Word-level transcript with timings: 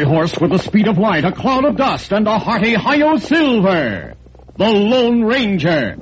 Fiery 0.00 0.16
horse 0.16 0.38
with 0.40 0.50
the 0.50 0.58
speed 0.58 0.88
of 0.88 0.98
light, 0.98 1.24
a 1.24 1.32
cloud 1.32 1.64
of 1.64 1.76
dust, 1.76 2.12
and 2.12 2.26
a 2.26 2.38
hearty 2.38 2.74
Hi-Yo 2.74 3.18
Silver. 3.18 4.14
The 4.56 4.64
Lone 4.64 5.22
Ranger. 5.24 5.96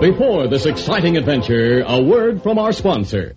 Before 0.00 0.48
this 0.48 0.66
exciting 0.66 1.16
adventure, 1.16 1.82
a 1.86 2.02
word 2.02 2.42
from 2.42 2.58
our 2.58 2.72
sponsor. 2.72 3.34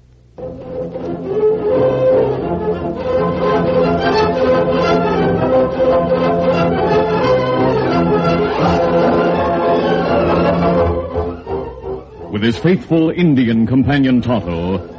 With 12.31 12.43
his 12.43 12.57
faithful 12.57 13.09
Indian 13.09 13.65
companion 13.65 14.21
Tonto, 14.21 14.98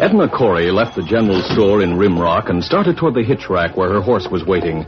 Edna 0.00 0.28
Corey 0.28 0.70
left 0.70 0.94
the 0.94 1.02
general 1.02 1.42
store 1.42 1.82
in 1.82 1.98
Rimrock 1.98 2.50
and 2.50 2.62
started 2.62 2.96
toward 2.96 3.14
the 3.14 3.24
hitch 3.24 3.50
rack 3.50 3.76
where 3.76 3.90
her 3.90 4.00
horse 4.00 4.28
was 4.30 4.44
waiting. 4.44 4.86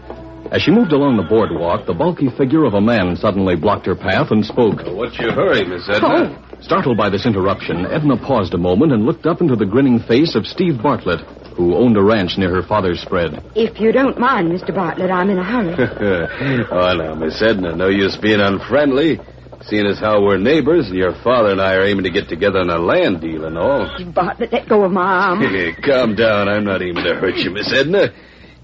As 0.53 0.63
she 0.63 0.71
moved 0.71 0.93
along 0.93 1.17
the 1.17 1.27
boardwalk, 1.27 1.85
the 1.85 1.95
bulky 1.95 2.31
figure 2.31 2.65
of 2.65 2.75
a 2.75 2.81
man 2.81 3.17
suddenly 3.17 3.57
blocked 3.57 3.87
her 3.87 3.97
path 3.97 4.31
and 4.31 4.47
spoke. 4.47 4.79
What's 4.87 5.19
your 5.19 5.33
hurry, 5.33 5.65
Miss 5.65 5.89
Edna? 5.89 6.31
Oh. 6.31 6.57
Startled 6.63 6.97
by 6.97 7.11
this 7.11 7.27
interruption, 7.27 7.87
Edna 7.87 8.19
paused 8.19 8.55
a 8.55 8.59
moment 8.59 8.93
and 8.93 9.05
looked 9.05 9.27
up 9.27 9.41
into 9.41 9.57
the 9.57 9.67
grinning 9.67 9.99
face 9.99 10.37
of 10.37 10.47
Steve 10.47 10.81
Bartlett, 10.81 11.21
who 11.57 11.75
owned 11.75 11.97
a 11.97 12.03
ranch 12.03 12.39
near 12.39 12.55
her 12.55 12.63
father's 12.63 13.01
spread. 13.01 13.43
If 13.57 13.81
you 13.81 13.91
don't 13.91 14.19
mind, 14.19 14.53
Mr. 14.53 14.73
Bartlett, 14.73 15.11
I'm 15.11 15.31
in 15.31 15.39
a 15.39 15.45
hurry. 15.45 15.75
oh, 16.71 16.97
now, 16.97 17.15
Miss 17.15 17.43
Edna, 17.43 17.75
no 17.75 17.89
use 17.89 18.17
being 18.17 18.41
unfriendly. 18.41 19.19
Seeing 19.63 19.87
as 19.87 19.99
how 19.99 20.23
we're 20.23 20.39
neighbors, 20.39 20.87
and 20.89 20.97
your 20.97 21.13
father 21.23 21.51
and 21.51 21.61
I 21.61 21.75
are 21.75 21.85
aiming 21.85 22.05
to 22.05 22.11
get 22.11 22.29
together 22.29 22.61
on 22.61 22.71
a 22.71 22.79
land 22.79 23.21
deal 23.21 23.45
and 23.45 23.59
all. 23.59 23.91
Bartlett, 24.15 24.53
let 24.53 24.69
go 24.69 24.85
of 24.85 24.93
my 24.93 25.03
arm. 25.03 25.41
Calm 25.85 26.15
down. 26.15 26.49
I'm 26.49 26.65
not 26.65 26.81
aiming 26.83 27.05
to 27.05 27.15
hurt 27.15 27.37
you, 27.37 27.51
Miss 27.51 27.71
Edna. 27.73 28.09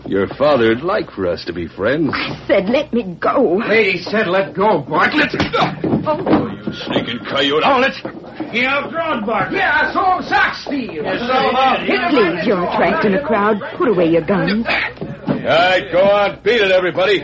Your 0.07 0.27
father'd 0.27 0.83
like 0.83 1.11
for 1.11 1.27
us 1.27 1.45
to 1.47 1.53
be 1.53 1.67
friends. 1.67 2.11
I 2.15 2.45
said 2.47 2.69
let 2.69 2.93
me 2.95 3.17
go. 3.21 3.57
Lady 3.69 3.99
said 3.99 4.29
let 4.29 4.55
go, 4.55 4.79
Bartlett. 4.89 5.35
Oh, 5.35 5.75
oh. 6.07 6.25
oh 6.27 6.47
You 6.49 6.73
sneaking 6.73 7.19
coyote. 7.29 7.63
Oh, 7.65 7.73
Hold 7.73 7.87
it. 7.87 8.55
He 8.55 8.61
outdrawn 8.63 9.27
Bartlett. 9.27 9.59
Yeah, 9.59 9.81
I 9.83 9.93
saw 9.93 10.19
him 10.19 10.25
sock 10.25 10.55
steal. 10.55 11.03
please, 11.03 12.47
you're 12.47 12.65
attracting 12.65 13.15
a 13.15 13.27
crowd. 13.27 13.61
Put 13.77 13.89
away 13.89 14.09
your 14.11 14.23
guns. 14.23 14.65
All 14.67 15.35
right, 15.35 15.83
go 15.91 16.03
on. 16.03 16.41
Beat 16.43 16.61
it, 16.61 16.71
everybody. 16.71 17.21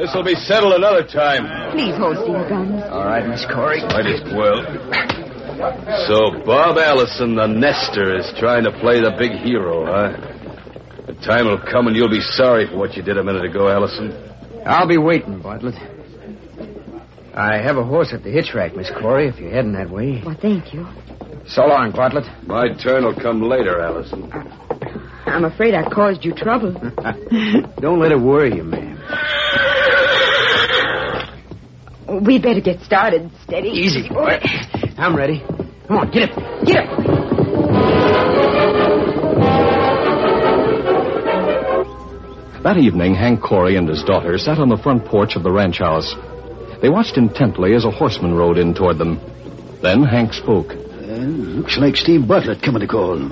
This'll 0.00 0.24
be 0.24 0.34
settled 0.34 0.72
another 0.72 1.04
time. 1.04 1.44
Please 1.72 1.94
holster 1.94 2.32
your 2.32 2.48
guns. 2.48 2.82
All 2.88 3.04
right, 3.04 3.26
Miss 3.28 3.44
Corey. 3.44 3.82
Might 3.82 4.06
as 4.06 4.24
well. 4.32 4.64
So 6.08 6.42
Bob 6.42 6.78
Allison, 6.78 7.34
the 7.34 7.46
nester, 7.46 8.16
is 8.16 8.32
trying 8.38 8.64
to 8.64 8.72
play 8.80 9.02
the 9.02 9.12
big 9.18 9.32
hero, 9.32 9.84
huh? 9.84 10.16
The 11.06 11.12
time 11.20 11.48
will 11.48 11.60
come 11.60 11.86
and 11.86 11.94
you'll 11.94 12.08
be 12.08 12.22
sorry 12.22 12.66
for 12.66 12.78
what 12.78 12.96
you 12.96 13.02
did 13.02 13.18
a 13.18 13.22
minute 13.22 13.44
ago, 13.44 13.68
Allison. 13.68 14.16
I'll 14.64 14.88
be 14.88 14.96
waiting, 14.96 15.42
Bartlett. 15.42 15.74
I 17.34 17.60
have 17.60 17.76
a 17.76 17.84
horse 17.84 18.14
at 18.14 18.22
the 18.22 18.30
hitch 18.30 18.54
rack, 18.54 18.74
Miss 18.74 18.90
Corey, 19.02 19.28
if 19.28 19.38
you're 19.38 19.50
heading 19.50 19.74
that 19.74 19.90
way. 19.90 20.22
Well, 20.24 20.38
thank 20.40 20.72
you. 20.72 20.86
So 21.46 21.66
long, 21.66 21.90
Bartlett. 21.90 22.24
My 22.46 22.72
turn 22.72 23.04
will 23.04 23.20
come 23.20 23.42
later, 23.42 23.82
Allison. 23.82 24.32
I'm 25.26 25.44
afraid 25.44 25.74
I 25.74 25.86
caused 25.90 26.24
you 26.24 26.32
trouble. 26.32 26.72
Don't 27.80 28.00
let 28.00 28.12
it 28.12 28.18
worry 28.18 28.56
you, 28.56 28.64
ma'am. 28.64 28.96
We 32.10 32.38
better 32.38 32.60
get 32.60 32.80
started. 32.80 33.30
Steady. 33.44 33.68
Easy, 33.70 34.08
boy. 34.08 34.38
I'm 34.98 35.14
ready. 35.14 35.44
Come 35.86 35.96
on, 35.98 36.10
get 36.10 36.30
up. 36.30 36.64
Get 36.66 36.86
up. 36.88 38.10
That 42.62 42.76
evening, 42.76 43.14
Hank 43.14 43.40
Corey 43.40 43.76
and 43.76 43.88
his 43.88 44.02
daughter 44.02 44.36
sat 44.36 44.58
on 44.58 44.68
the 44.68 44.76
front 44.76 45.06
porch 45.06 45.34
of 45.34 45.42
the 45.42 45.50
ranch 45.50 45.78
house. 45.78 46.14
They 46.82 46.90
watched 46.90 47.16
intently 47.16 47.74
as 47.74 47.86
a 47.86 47.90
horseman 47.90 48.34
rode 48.34 48.58
in 48.58 48.74
toward 48.74 48.98
them. 48.98 49.18
Then 49.80 50.02
Hank 50.02 50.34
spoke. 50.34 50.72
Uh, 50.72 51.24
looks 51.56 51.78
like 51.78 51.96
Steve 51.96 52.28
Bartlett 52.28 52.60
coming 52.62 52.80
to 52.82 52.86
call. 52.86 53.30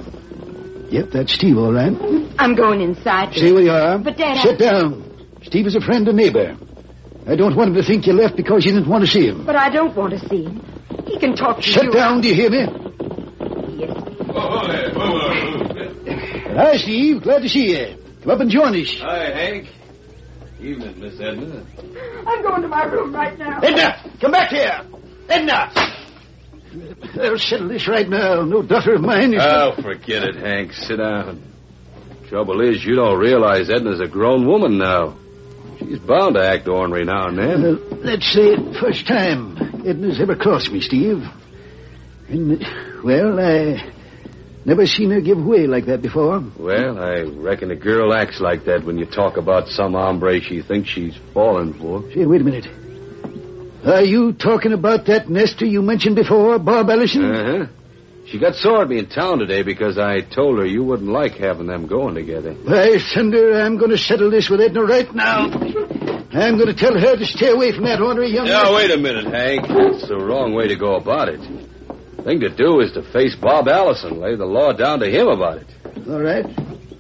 Yep, 0.91 1.11
that's 1.13 1.35
Steve, 1.35 1.59
all 1.59 1.73
right. 1.73 1.93
I'm 2.39 2.55
going 2.55 2.81
inside. 2.81 3.35
Stay 3.35 3.53
where 3.53 3.63
you 3.63 3.71
are. 3.71 3.99
But, 3.99 4.17
Dad, 4.17 4.39
I- 4.39 4.43
Sit 4.43 4.59
down. 4.59 5.05
Steve 5.43 5.67
is 5.67 5.77
a 5.77 5.81
friend 5.81 6.09
and 6.09 6.17
neighbor. 6.17 6.57
I 7.29 7.37
don't 7.37 7.55
want 7.55 7.69
him 7.71 7.75
to 7.75 7.83
think 7.83 8.07
you 8.07 8.15
left 8.15 8.37
because 8.37 8.65
you 8.65 8.73
didn't 8.73 8.89
want 8.89 9.05
to 9.05 9.11
see 9.11 9.27
him. 9.27 9.45
But 9.45 9.57
I 9.57 9.69
don't 9.69 9.95
want 9.95 10.13
to 10.19 10.29
see 10.29 10.45
him. 10.45 10.63
He 11.07 11.19
can 11.19 11.37
talk 11.37 11.59
to 11.59 11.63
Sit 11.63 11.85
you. 11.85 11.93
down, 11.93 12.23
do 12.23 12.29
you 12.29 12.35
hear 12.35 12.51
me? 12.51 12.67
Yes. 13.77 13.97
Hi, 16.57 16.77
Steve. 16.79 17.23
Glad 17.23 17.43
to 17.43 17.49
see 17.49 17.71
you. 17.79 17.97
Come 18.23 18.31
up 18.31 18.41
and 18.41 18.51
join 18.51 18.75
us. 18.81 18.99
Hi, 19.01 19.31
Hank. 19.31 19.69
Evening, 20.59 20.99
Miss 21.01 21.21
Edna. 21.21 21.65
I'm 22.27 22.43
going 22.43 22.63
to 22.63 22.69
my 22.69 22.85
room 22.85 23.15
right 23.15 23.39
now. 23.39 23.61
Edna, 23.61 24.11
come 24.21 24.33
back 24.33 24.51
here. 24.51 24.81
Edna. 25.29 25.71
I'll 27.21 27.39
settle 27.39 27.69
this 27.69 27.87
right 27.87 28.09
now. 28.09 28.43
No 28.43 28.63
daughter 28.63 28.95
of 28.95 29.03
mine 29.03 29.35
is... 29.35 29.43
Oh, 29.45 29.75
forget 29.81 30.25
it, 30.25 30.37
Hank. 30.37 30.73
Sit 30.73 30.97
down. 30.97 31.43
Trouble 32.29 32.61
is, 32.61 32.85
you 32.85 32.95
don't 32.97 33.19
realize 33.19 33.71
Edna's 33.71 34.01
a 34.01 34.09
grown 34.09 34.47
woman 34.47 34.79
now. 34.79 35.17
She's 35.89 35.99
bound 36.01 36.35
to 36.35 36.47
act 36.47 36.69
ornery 36.69 37.05
now 37.07 37.29
and 37.29 37.39
then. 37.39 37.65
Uh, 37.65 37.97
let's 38.05 38.31
say 38.31 38.43
it 38.43 38.77
first 38.79 39.07
time 39.07 39.57
Edna's 39.87 40.21
ever 40.21 40.37
crossed 40.37 40.71
me, 40.71 40.81
Steve. 40.81 41.23
And, 42.29 42.63
well, 43.03 43.41
I 43.41 43.91
never 44.67 44.85
seen 44.85 45.11
her 45.13 45.23
give 45.23 45.43
way 45.43 45.67
like 45.67 45.87
that 45.87 46.03
before. 46.03 46.45
Well, 46.59 46.99
I 46.99 47.23
reckon 47.23 47.71
a 47.71 47.77
girl 47.77 48.13
acts 48.13 48.39
like 48.39 48.67
that 48.67 48.85
when 48.85 48.99
you 48.99 49.07
talk 49.07 49.39
about 49.39 49.69
some 49.69 49.95
hombre 49.95 50.41
she 50.41 50.61
thinks 50.61 50.91
she's 50.91 51.17
fallen 51.33 51.73
for. 51.73 52.03
Say, 52.13 52.27
wait 52.27 52.43
a 52.43 52.45
minute. 52.45 52.67
Are 53.87 54.05
you 54.05 54.35
talking 54.35 54.75
about 54.75 55.07
that 55.07 55.31
nester 55.31 55.65
you 55.65 55.81
mentioned 55.81 56.17
before, 56.17 56.59
Bob 56.59 56.91
Allison? 56.91 57.25
Uh-huh. 57.25 57.67
She 58.31 58.39
got 58.39 58.57
sore 58.57 58.83
at 58.83 58.89
me 58.89 58.99
in 58.99 59.07
town 59.07 59.39
today 59.39 59.63
because 59.63 59.97
I 59.97 60.21
told 60.21 60.59
her 60.59 60.67
you 60.67 60.85
wouldn't 60.85 61.09
like 61.09 61.39
having 61.39 61.67
them 61.67 61.87
going 61.87 62.15
together. 62.15 62.53
By 62.53 62.99
thunder, 62.99 63.59
I'm 63.59 63.79
going 63.79 63.91
to 63.91 63.97
settle 63.97 64.31
this 64.31 64.51
with 64.51 64.61
Edna 64.61 64.83
right 64.85 65.15
now. 65.15 65.45
I'm 65.45 66.59
going 66.59 66.67
to 66.67 66.75
tell 66.75 66.93
her 66.93 67.17
to 67.17 67.25
stay 67.25 67.49
away 67.49 67.73
from 67.73 67.85
that 67.85 68.03
ornery 68.03 68.31
young 68.31 68.45
man. 68.45 68.65
Now, 68.65 68.75
wait 68.75 68.91
a 68.91 68.99
minute, 68.99 69.33
Hank. 69.33 69.67
That's 69.67 70.09
the 70.09 70.19
wrong 70.19 70.53
way 70.53 70.69
to 70.69 70.77
go 70.77 70.97
about 70.97 71.31
it. 71.31 71.41
The 72.19 72.23
Thing 72.23 72.41
to 72.41 72.51
do 72.51 72.81
is 72.81 72.93
to 72.93 73.03
face 73.03 73.35
Bob 73.35 73.67
Allison, 73.67 74.21
lay 74.21 74.35
the 74.37 74.45
law 74.45 74.73
down 74.73 75.01
to 75.01 75.09
him 75.09 75.29
about 75.29 75.63
it. 75.63 75.67
All 76.07 76.21
right. 76.21 76.45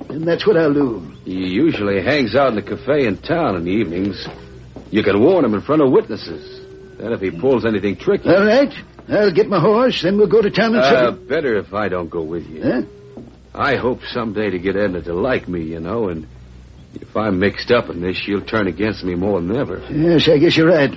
And 0.08 0.26
that's 0.26 0.46
what 0.46 0.56
I'll 0.56 0.72
do. 0.72 1.00
He 1.26 1.46
usually 1.46 2.02
hangs 2.02 2.34
out 2.34 2.48
in 2.48 2.54
the 2.54 2.62
cafe 2.62 3.06
in 3.06 3.18
town 3.18 3.56
in 3.56 3.64
the 3.64 3.70
evenings. 3.70 4.26
You 4.90 5.02
can 5.02 5.20
warn 5.22 5.44
him 5.44 5.52
in 5.52 5.60
front 5.60 5.82
of 5.82 5.92
witnesses. 5.92 6.58
Then 6.96 7.12
if 7.12 7.20
he 7.20 7.30
pulls 7.30 7.66
anything 7.66 7.96
tricky... 7.96 8.30
All 8.30 8.46
right. 8.46 8.72
I'll 9.10 9.30
get 9.32 9.48
my 9.48 9.60
horse, 9.60 10.02
then 10.02 10.18
we'll 10.18 10.26
go 10.26 10.42
to 10.42 10.50
town 10.50 10.74
and 10.74 10.82
Uh, 10.84 10.90
settle. 10.90 11.12
better 11.12 11.56
if 11.58 11.72
I 11.72 11.88
don't 11.88 12.10
go 12.10 12.22
with 12.22 12.46
you. 12.48 12.62
Huh? 12.62 12.82
I 13.54 13.76
hope 13.76 14.00
someday 14.12 14.50
to 14.50 14.58
get 14.58 14.76
Edna 14.76 15.00
to 15.02 15.14
like 15.14 15.48
me, 15.48 15.62
you 15.62 15.80
know, 15.80 16.08
and 16.08 16.26
If 16.94 17.14
I'm 17.16 17.38
mixed 17.38 17.70
up 17.70 17.90
in 17.90 18.00
this, 18.00 18.16
she'll 18.16 18.40
turn 18.40 18.66
against 18.66 19.04
me 19.04 19.14
more 19.14 19.40
than 19.40 19.54
ever. 19.54 19.82
Yes, 19.90 20.26
I 20.28 20.38
guess 20.38 20.56
you're 20.56 20.68
right. 20.68 20.92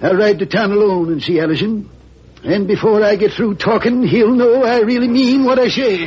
I'll 0.00 0.14
ride 0.16 0.38
to 0.38 0.46
town 0.46 0.70
alone 0.70 1.10
and 1.10 1.20
see 1.22 1.40
Allison. 1.40 1.90
And 2.44 2.68
before 2.68 3.02
I 3.02 3.16
get 3.16 3.32
through 3.32 3.56
talking, 3.56 4.04
he'll 4.06 4.30
know 4.34 4.62
I 4.64 4.80
really 4.80 5.08
mean 5.08 5.44
what 5.44 5.58
I 5.58 5.68
say. 5.68 6.06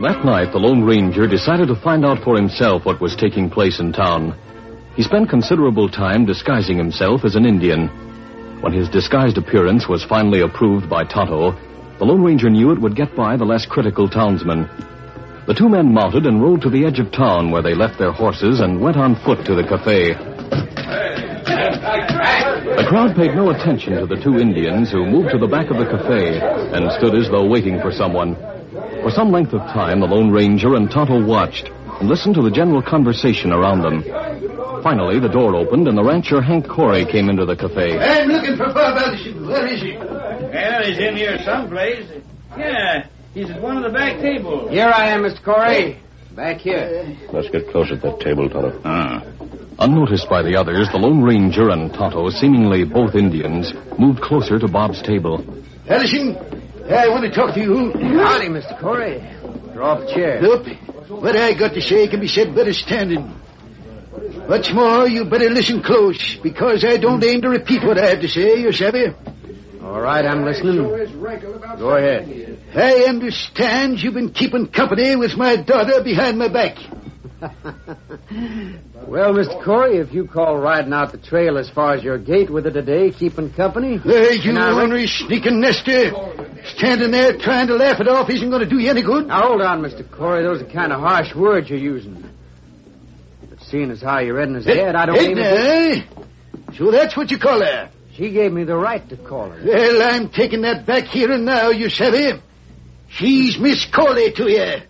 That 0.00 0.24
night, 0.24 0.52
the 0.52 0.58
Lone 0.58 0.84
Ranger 0.84 1.26
decided 1.26 1.68
to 1.68 1.74
find 1.76 2.04
out 2.04 2.22
for 2.22 2.36
himself 2.36 2.84
what 2.84 3.00
was 3.00 3.16
taking 3.16 3.50
place 3.50 3.80
in 3.80 3.92
town. 3.92 4.34
He 4.96 5.02
spent 5.02 5.28
considerable 5.28 5.90
time 5.90 6.24
disguising 6.24 6.78
himself 6.78 7.26
as 7.26 7.36
an 7.36 7.44
Indian. 7.44 7.88
When 8.62 8.72
his 8.72 8.88
disguised 8.88 9.36
appearance 9.36 9.86
was 9.86 10.02
finally 10.02 10.40
approved 10.40 10.88
by 10.88 11.04
Tonto, 11.04 11.52
the 11.98 12.06
Lone 12.06 12.22
Ranger 12.22 12.48
knew 12.48 12.72
it 12.72 12.80
would 12.80 12.96
get 12.96 13.14
by 13.14 13.36
the 13.36 13.44
less 13.44 13.66
critical 13.66 14.08
townsmen. 14.08 14.66
The 15.46 15.52
two 15.52 15.68
men 15.68 15.92
mounted 15.92 16.24
and 16.24 16.42
rode 16.42 16.62
to 16.62 16.70
the 16.70 16.86
edge 16.86 16.98
of 16.98 17.12
town 17.12 17.50
where 17.50 17.60
they 17.60 17.74
left 17.74 17.98
their 17.98 18.10
horses 18.10 18.60
and 18.60 18.80
went 18.80 18.96
on 18.96 19.16
foot 19.16 19.44
to 19.44 19.54
the 19.54 19.64
cafe. 19.64 20.14
The 22.76 22.86
crowd 22.88 23.14
paid 23.14 23.34
no 23.34 23.50
attention 23.50 24.00
to 24.00 24.06
the 24.06 24.16
two 24.16 24.38
Indians 24.38 24.90
who 24.90 25.04
moved 25.04 25.28
to 25.32 25.38
the 25.38 25.46
back 25.46 25.70
of 25.70 25.76
the 25.76 25.84
cafe 25.84 26.40
and 26.40 26.90
stood 26.92 27.14
as 27.14 27.28
though 27.28 27.46
waiting 27.46 27.80
for 27.82 27.92
someone. 27.92 28.34
For 29.02 29.10
some 29.10 29.30
length 29.30 29.52
of 29.52 29.60
time, 29.72 30.00
the 30.00 30.06
Lone 30.06 30.30
Ranger 30.30 30.74
and 30.74 30.90
Tonto 30.90 31.22
watched 31.22 31.68
and 32.00 32.08
listened 32.08 32.34
to 32.36 32.42
the 32.42 32.50
general 32.50 32.80
conversation 32.80 33.52
around 33.52 33.82
them. 33.82 34.02
Finally, 34.86 35.18
the 35.18 35.28
door 35.28 35.56
opened 35.56 35.88
and 35.88 35.98
the 35.98 36.04
rancher 36.04 36.40
Hank 36.40 36.68
Corey 36.68 37.04
came 37.04 37.28
into 37.28 37.44
the 37.44 37.56
cafe. 37.56 37.98
I'm 37.98 38.28
looking 38.28 38.56
for 38.56 38.72
Bob 38.72 38.96
Allison. 38.96 39.44
Where 39.44 39.66
is 39.66 39.82
he? 39.82 39.96
Well, 39.96 40.84
he's 40.84 40.98
in 41.00 41.16
here 41.16 41.36
someplace. 41.42 42.06
Yeah, 42.56 43.08
he's 43.34 43.50
at 43.50 43.60
one 43.60 43.76
of 43.78 43.82
the 43.82 43.90
back 43.90 44.20
tables. 44.20 44.70
Here 44.70 44.86
I 44.86 45.08
am, 45.08 45.22
Mr. 45.22 45.42
Corey. 45.42 46.00
Back 46.36 46.58
here. 46.58 47.18
Let's 47.32 47.50
get 47.50 47.68
close 47.72 47.88
to 47.88 47.96
that 47.96 48.20
table, 48.20 48.48
Tonto. 48.48 48.80
Ah. 48.84 49.24
Unnoticed 49.80 50.28
by 50.30 50.42
the 50.42 50.54
others, 50.54 50.88
the 50.92 50.98
Lone 50.98 51.20
Ranger 51.20 51.70
and 51.70 51.92
Tonto, 51.92 52.30
seemingly 52.30 52.84
both 52.84 53.16
Indians, 53.16 53.72
moved 53.98 54.20
closer 54.20 54.60
to 54.60 54.68
Bob's 54.68 55.02
table. 55.02 55.42
Allison, 55.88 56.36
I 56.88 57.08
want 57.08 57.24
to 57.24 57.32
talk 57.34 57.54
to 57.54 57.60
you. 57.60 57.90
Howdy, 57.90 58.50
Mr. 58.50 58.78
Corey. 58.80 59.18
Draw 59.74 59.94
up 59.94 60.08
a 60.08 60.14
chair. 60.14 60.40
Nope. 60.40 60.68
What 61.08 61.34
I 61.34 61.54
got 61.58 61.74
to 61.74 61.80
say 61.80 62.06
can 62.06 62.20
be 62.20 62.28
said 62.28 62.54
better 62.54 62.72
standing. 62.72 63.34
What's 64.46 64.72
more, 64.72 65.08
you 65.08 65.24
better 65.24 65.50
listen 65.50 65.82
close, 65.82 66.36
because 66.42 66.84
I 66.84 66.96
don't 66.98 67.22
aim 67.24 67.40
to 67.42 67.48
repeat 67.48 67.82
what 67.84 67.98
I 67.98 68.10
have 68.10 68.20
to 68.20 68.28
say, 68.28 68.60
you 68.60 68.72
savvy. 68.72 69.06
All 69.82 70.00
right, 70.00 70.24
I'm 70.24 70.44
listening. 70.44 70.76
Go 71.78 71.96
ahead. 71.96 72.58
I 72.74 73.04
understand 73.08 74.00
you've 74.02 74.14
been 74.14 74.32
keeping 74.32 74.66
company 74.68 75.16
with 75.16 75.36
my 75.36 75.56
daughter 75.56 76.02
behind 76.02 76.38
my 76.38 76.48
back. 76.48 76.76
Well, 79.06 79.34
Mr. 79.34 79.62
Corey, 79.62 79.98
if 79.98 80.12
you 80.12 80.26
call 80.26 80.56
riding 80.58 80.92
out 80.92 81.12
the 81.12 81.18
trail 81.18 81.58
as 81.58 81.70
far 81.70 81.94
as 81.94 82.02
your 82.02 82.18
gate 82.18 82.50
with 82.50 82.64
her 82.64 82.72
today 82.72 83.12
keeping 83.12 83.52
company. 83.52 83.98
Hey, 83.98 84.34
you 84.34 84.50
And 84.50 84.58
I 84.58 84.70
rec- 84.70 84.82
ornery 84.82 85.06
sneaking 85.06 85.60
nester. 85.60 86.10
Standing 86.74 87.12
there 87.12 87.38
trying 87.38 87.68
to 87.68 87.76
laugh 87.76 88.00
it 88.00 88.08
off 88.08 88.28
isn't 88.30 88.50
going 88.50 88.62
to 88.62 88.68
do 88.68 88.80
you 88.80 88.90
any 88.90 89.02
good. 89.02 89.28
Now, 89.28 89.42
hold 89.42 89.62
on, 89.62 89.80
Mr. 89.82 90.10
Corey. 90.10 90.42
Those 90.42 90.62
are 90.62 90.72
kind 90.72 90.92
of 90.92 90.98
harsh 90.98 91.32
words 91.36 91.70
you're 91.70 91.78
using. 91.78 92.25
Seeing 93.70 93.90
as 93.90 94.00
how 94.00 94.20
you're 94.20 94.40
his 94.46 94.64
head, 94.64 94.94
I 94.94 95.06
don't 95.06 95.16
Hey, 95.16 95.30
even... 95.30 95.44
eh? 95.44 96.02
So 96.76 96.90
that's 96.90 97.16
what 97.16 97.30
you 97.30 97.38
call 97.38 97.60
her. 97.60 97.90
She 98.14 98.30
gave 98.30 98.52
me 98.52 98.64
the 98.64 98.76
right 98.76 99.06
to 99.08 99.16
call 99.16 99.50
her. 99.50 99.62
Well, 99.64 100.02
I'm 100.14 100.28
taking 100.30 100.62
that 100.62 100.86
back 100.86 101.04
here 101.04 101.30
and 101.32 101.44
now, 101.44 101.70
you 101.70 101.90
savvy. 101.90 102.40
She's 103.08 103.58
Miss 103.58 103.84
Corley 103.86 104.32
to 104.32 104.50
you. 104.50 104.82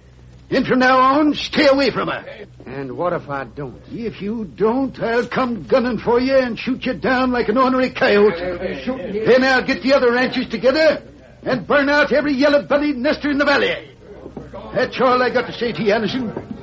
And 0.49 0.67
from 0.67 0.79
now 0.79 0.99
on, 0.99 1.35
stay 1.35 1.67
away 1.67 1.91
from 1.91 2.09
her. 2.09 2.47
And 2.67 2.97
what 2.97 3.13
if 3.13 3.29
I 3.29 3.45
don't? 3.45 3.81
If 3.91 4.21
you 4.23 4.45
don't, 4.45 4.99
I'll 5.01 5.27
come 5.27 5.65
gunning 5.65 5.99
for 5.99 6.21
you 6.21 6.37
and 6.37 6.59
shoot 6.59 6.85
you 6.87 6.95
down 6.95 7.33
like 7.33 7.49
an 7.49 7.57
ornery 7.59 7.91
coyote. 7.91 8.39
Then 9.27 9.43
I'll 9.43 9.65
get 9.65 9.83
the 9.83 9.95
other 9.95 10.13
ranchers 10.13 10.49
together 10.49 11.03
and 11.43 11.67
burn 11.67 11.89
out 11.89 12.13
every 12.13 12.35
yellow-bellied 12.35 12.97
nester 12.97 13.31
in 13.31 13.39
the 13.39 13.45
valley. 13.45 13.91
That's 14.75 15.01
all 15.01 15.23
I 15.23 15.31
got 15.31 15.47
to 15.47 15.53
say 15.53 15.73
to 15.73 15.83
you, 15.83 15.93
Anderson. 15.93 16.56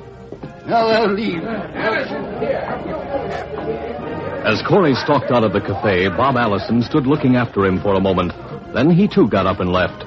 Now 0.66 0.86
I'll 0.88 1.12
leave. 1.12 1.42
As 4.44 4.62
Corey 4.62 4.94
stalked 4.94 5.30
out 5.30 5.44
of 5.44 5.52
the 5.52 5.60
cafe, 5.60 6.08
Bob 6.08 6.36
Allison 6.36 6.82
stood 6.82 7.06
looking 7.06 7.36
after 7.36 7.64
him 7.64 7.80
for 7.80 7.94
a 7.94 8.00
moment. 8.00 8.32
Then 8.74 8.90
he 8.90 9.06
too 9.08 9.28
got 9.28 9.46
up 9.46 9.60
and 9.60 9.70
left. 9.70 10.04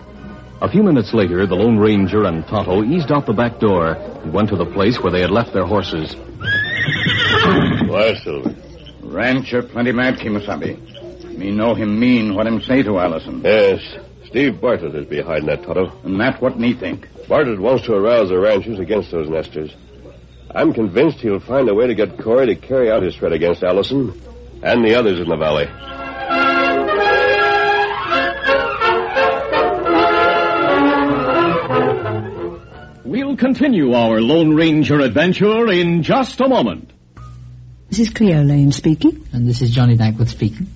A 0.62 0.70
few 0.70 0.82
minutes 0.82 1.14
later, 1.14 1.46
the 1.46 1.56
Lone 1.56 1.78
Ranger 1.78 2.24
and 2.26 2.46
Tonto 2.48 2.84
eased 2.84 3.12
out 3.12 3.28
the 3.28 3.34
back 3.34 3.60
door 3.60 3.94
and 3.94 4.34
went 4.34 4.50
to 4.50 4.56
the 4.56 4.66
place 4.66 5.00
where 5.00 5.12
they 5.12 5.22
had 5.22 5.30
left 5.30 5.54
their 5.54 5.66
horses. 5.66 6.16
Why, 7.88 8.16
Silver? 8.24 8.56
Rancher 9.04 9.62
plenty 9.62 9.92
mad, 9.92 10.16
Kemosabe. 10.18 11.38
Me 11.38 11.52
know 11.52 11.76
him 11.76 12.00
mean 12.00 12.34
what 12.34 12.48
him 12.48 12.62
say 12.62 12.82
to 12.82 12.98
Allison. 12.98 13.42
Yes. 13.44 13.80
Steve 14.26 14.60
Bartlett 14.60 14.96
is 14.96 15.06
behind 15.06 15.48
that, 15.48 15.64
Tonto. 15.64 15.92
And 16.04 16.20
that 16.20 16.42
what 16.42 16.60
me 16.60 16.74
think. 16.74 17.08
Bartlett 17.28 17.60
wants 17.60 17.86
to 17.86 17.94
arouse 17.94 18.30
the 18.30 18.40
ranchers 18.40 18.80
against 18.80 19.12
those 19.12 19.30
nesters. 19.30 19.74
I'm 20.50 20.74
convinced 20.74 21.20
he'll 21.20 21.40
find 21.40 21.70
a 21.70 21.74
way 21.74 21.88
to 21.88 21.96
get 21.96 22.18
Corey 22.18 22.48
to 22.48 22.56
carry 22.56 22.90
out 22.90 23.04
his 23.04 23.16
threat 23.16 23.34
against 23.34 23.64
Allison 23.64 24.20
and 24.64 24.84
the 24.84 24.96
others 24.96 25.20
in 25.20 25.28
the 25.28 25.36
valley. 25.36 25.68
We'll 33.04 33.38
continue 33.38 33.94
our 33.94 34.22
Lone 34.22 34.56
Ranger 34.56 35.00
adventure 35.00 35.72
in 35.72 36.04
just 36.04 36.40
a 36.42 36.48
moment. 36.48 36.92
This 37.90 38.00
is 38.00 38.10
Cleo 38.10 38.42
Laine 38.44 38.72
speaking. 38.72 39.28
And 39.32 39.48
this 39.48 39.62
is 39.62 39.72
Johnny 39.72 39.96
Dankworth 39.98 40.30
speaking. 40.30 40.68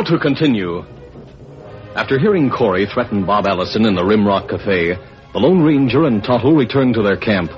To 0.00 0.18
continue. 0.18 0.82
After 1.94 2.18
hearing 2.18 2.50
Corey 2.50 2.86
threaten 2.86 3.26
Bob 3.26 3.46
Allison 3.46 3.84
in 3.84 3.94
the 3.94 4.02
Rimrock 4.02 4.48
Cafe, 4.48 4.96
the 5.32 5.38
Lone 5.38 5.62
Ranger 5.62 6.06
and 6.06 6.24
Tonto 6.24 6.52
returned 6.52 6.94
to 6.94 7.02
their 7.02 7.18
camp. 7.18 7.52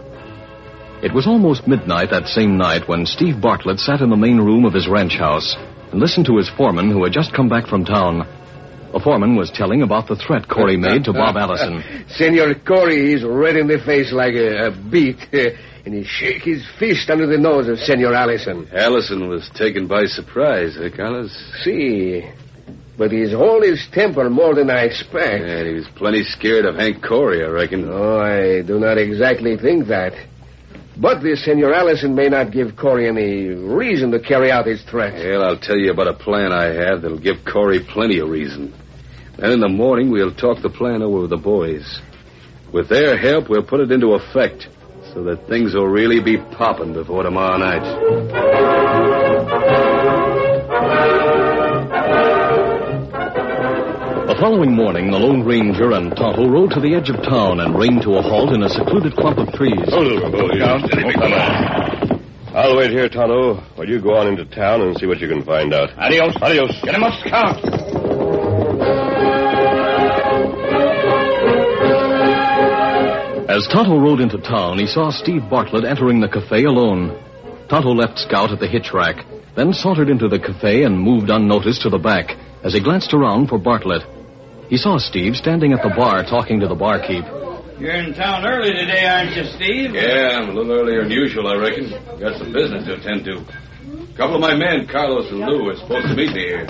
It 1.02 1.14
was 1.14 1.26
almost 1.26 1.68
midnight 1.68 2.10
that 2.10 2.26
same 2.26 2.58
night 2.58 2.88
when 2.88 3.06
Steve 3.06 3.40
Bartlett 3.40 3.78
sat 3.78 4.00
in 4.00 4.10
the 4.10 4.16
main 4.16 4.38
room 4.38 4.64
of 4.64 4.74
his 4.74 4.88
ranch 4.88 5.14
house 5.14 5.54
and 5.92 6.00
listened 6.00 6.26
to 6.26 6.36
his 6.36 6.50
foreman 6.50 6.90
who 6.90 7.04
had 7.04 7.12
just 7.12 7.32
come 7.32 7.48
back 7.48 7.68
from 7.68 7.84
town. 7.84 8.26
The 8.92 9.00
foreman 9.00 9.36
was 9.36 9.50
telling 9.50 9.80
about 9.80 10.06
the 10.06 10.16
threat 10.16 10.48
Corey 10.48 10.76
made 10.76 11.04
to 11.04 11.14
Bob 11.14 11.36
Allison. 11.36 11.82
Senor 12.08 12.54
Corey 12.56 13.14
is 13.14 13.24
red 13.24 13.56
in 13.56 13.66
the 13.66 13.78
face 13.78 14.12
like 14.12 14.34
a, 14.34 14.66
a 14.66 14.70
beet, 14.70 15.16
and 15.32 15.94
he 15.94 16.04
shake 16.04 16.42
his 16.42 16.62
fist 16.78 17.08
under 17.08 17.26
the 17.26 17.38
nose 17.38 17.68
of 17.68 17.78
Senor 17.78 18.12
Allison. 18.14 18.68
Allison 18.70 19.28
was 19.28 19.50
taken 19.54 19.86
by 19.86 20.04
surprise, 20.04 20.76
eh, 20.78 20.90
Carlos? 20.94 21.32
See, 21.64 22.30
but 22.98 23.10
he's 23.10 23.32
hold 23.32 23.64
his 23.64 23.88
temper 23.92 24.28
more 24.28 24.54
than 24.54 24.68
I 24.68 24.82
expect. 24.82 25.42
And 25.42 25.66
he 25.68 25.74
was 25.74 25.88
plenty 25.96 26.22
scared 26.22 26.66
of 26.66 26.76
Hank 26.76 27.02
Corey, 27.02 27.42
I 27.42 27.48
reckon. 27.48 27.88
Oh, 27.88 28.18
I 28.18 28.60
do 28.60 28.78
not 28.78 28.98
exactly 28.98 29.56
think 29.56 29.88
that. 29.88 30.12
But 31.00 31.22
this 31.22 31.46
Senor 31.46 31.72
Allison 31.72 32.14
may 32.14 32.28
not 32.28 32.52
give 32.52 32.76
Corey 32.76 33.08
any 33.08 33.48
reason 33.48 34.10
to 34.10 34.20
carry 34.20 34.50
out 34.50 34.66
his 34.66 34.82
threat. 34.82 35.14
Well, 35.14 35.42
I'll 35.42 35.58
tell 35.58 35.78
you 35.78 35.90
about 35.90 36.08
a 36.08 36.12
plan 36.12 36.52
I 36.52 36.66
have 36.66 37.00
that'll 37.00 37.18
give 37.18 37.36
Corey 37.50 37.80
plenty 37.82 38.18
of 38.18 38.28
reason. 38.28 38.74
Then 39.42 39.50
in 39.50 39.58
the 39.58 39.68
morning, 39.68 40.12
we'll 40.12 40.32
talk 40.32 40.62
the 40.62 40.70
plan 40.70 41.02
over 41.02 41.22
with 41.22 41.30
the 41.30 41.36
boys. 41.36 42.00
With 42.72 42.88
their 42.88 43.18
help, 43.18 43.48
we'll 43.48 43.64
put 43.64 43.80
it 43.80 43.90
into 43.90 44.14
effect 44.14 44.68
so 45.12 45.24
that 45.24 45.48
things 45.48 45.74
will 45.74 45.88
really 45.88 46.22
be 46.22 46.38
popping 46.38 46.92
before 46.92 47.24
tomorrow 47.24 47.58
night. 47.58 47.82
The 54.28 54.36
following 54.38 54.76
morning, 54.76 55.10
the 55.10 55.18
Lone 55.18 55.42
Ranger 55.44 55.90
and 55.90 56.14
Tonto 56.14 56.48
rode 56.48 56.70
to 56.78 56.80
the 56.80 56.94
edge 56.94 57.10
of 57.10 57.16
town 57.24 57.58
and 57.58 57.76
reined 57.76 58.02
to 58.02 58.14
a 58.18 58.22
halt 58.22 58.54
in 58.54 58.62
a 58.62 58.68
secluded 58.68 59.16
clump 59.16 59.38
of 59.38 59.52
trees. 59.54 59.74
Yeah. 59.74 60.86
Steady, 60.86 61.02
big 61.02 61.18
fella. 61.18 62.22
I'll 62.54 62.76
wait 62.76 62.92
here, 62.92 63.08
Tonto, 63.08 63.54
while 63.74 63.88
you 63.88 64.00
go 64.00 64.14
on 64.14 64.28
into 64.28 64.44
town 64.44 64.82
and 64.82 64.96
see 64.98 65.06
what 65.06 65.18
you 65.18 65.26
can 65.26 65.42
find 65.42 65.74
out. 65.74 65.90
Adios. 65.98 66.36
Adios. 66.40 66.80
Get 66.84 66.94
him 66.94 67.02
up, 67.02 67.18
Scout. 67.26 67.81
As 73.52 73.68
Tonto 73.68 73.98
rode 74.00 74.20
into 74.20 74.38
town, 74.38 74.78
he 74.78 74.86
saw 74.86 75.10
Steve 75.10 75.42
Bartlett 75.50 75.84
entering 75.84 76.20
the 76.20 76.28
cafe 76.28 76.64
alone. 76.64 77.12
Tonto 77.68 77.92
left 77.92 78.18
Scout 78.18 78.50
at 78.50 78.60
the 78.60 78.66
hitch 78.66 78.94
rack, 78.94 79.26
then 79.54 79.74
sauntered 79.74 80.08
into 80.08 80.26
the 80.26 80.38
cafe 80.38 80.84
and 80.84 80.98
moved 80.98 81.28
unnoticed 81.28 81.82
to 81.82 81.90
the 81.90 81.98
back 81.98 82.34
as 82.64 82.72
he 82.72 82.80
glanced 82.80 83.12
around 83.12 83.48
for 83.48 83.58
Bartlett. 83.58 84.08
He 84.70 84.78
saw 84.78 84.96
Steve 84.96 85.36
standing 85.36 85.74
at 85.74 85.82
the 85.82 85.92
bar 85.94 86.24
talking 86.24 86.60
to 86.60 86.66
the 86.66 86.74
barkeep. 86.74 87.26
You're 87.78 87.92
in 87.92 88.14
town 88.14 88.46
early 88.46 88.72
today, 88.72 89.04
aren't 89.04 89.36
you, 89.36 89.44
Steve? 89.44 89.92
Yeah, 89.92 90.40
I'm 90.40 90.48
a 90.48 90.52
little 90.54 90.72
earlier 90.72 91.02
than 91.02 91.10
usual, 91.10 91.46
I 91.46 91.56
reckon. 91.56 91.90
Got 92.18 92.38
some 92.38 92.54
business 92.54 92.86
to 92.86 92.94
attend 92.94 93.26
to. 93.26 93.36
A 93.36 94.16
couple 94.16 94.36
of 94.36 94.40
my 94.40 94.54
men, 94.54 94.88
Carlos 94.88 95.28
and 95.28 95.40
Lou, 95.40 95.68
are 95.68 95.76
supposed 95.76 96.08
to 96.08 96.14
meet 96.16 96.32
me 96.32 96.40
here. 96.40 96.66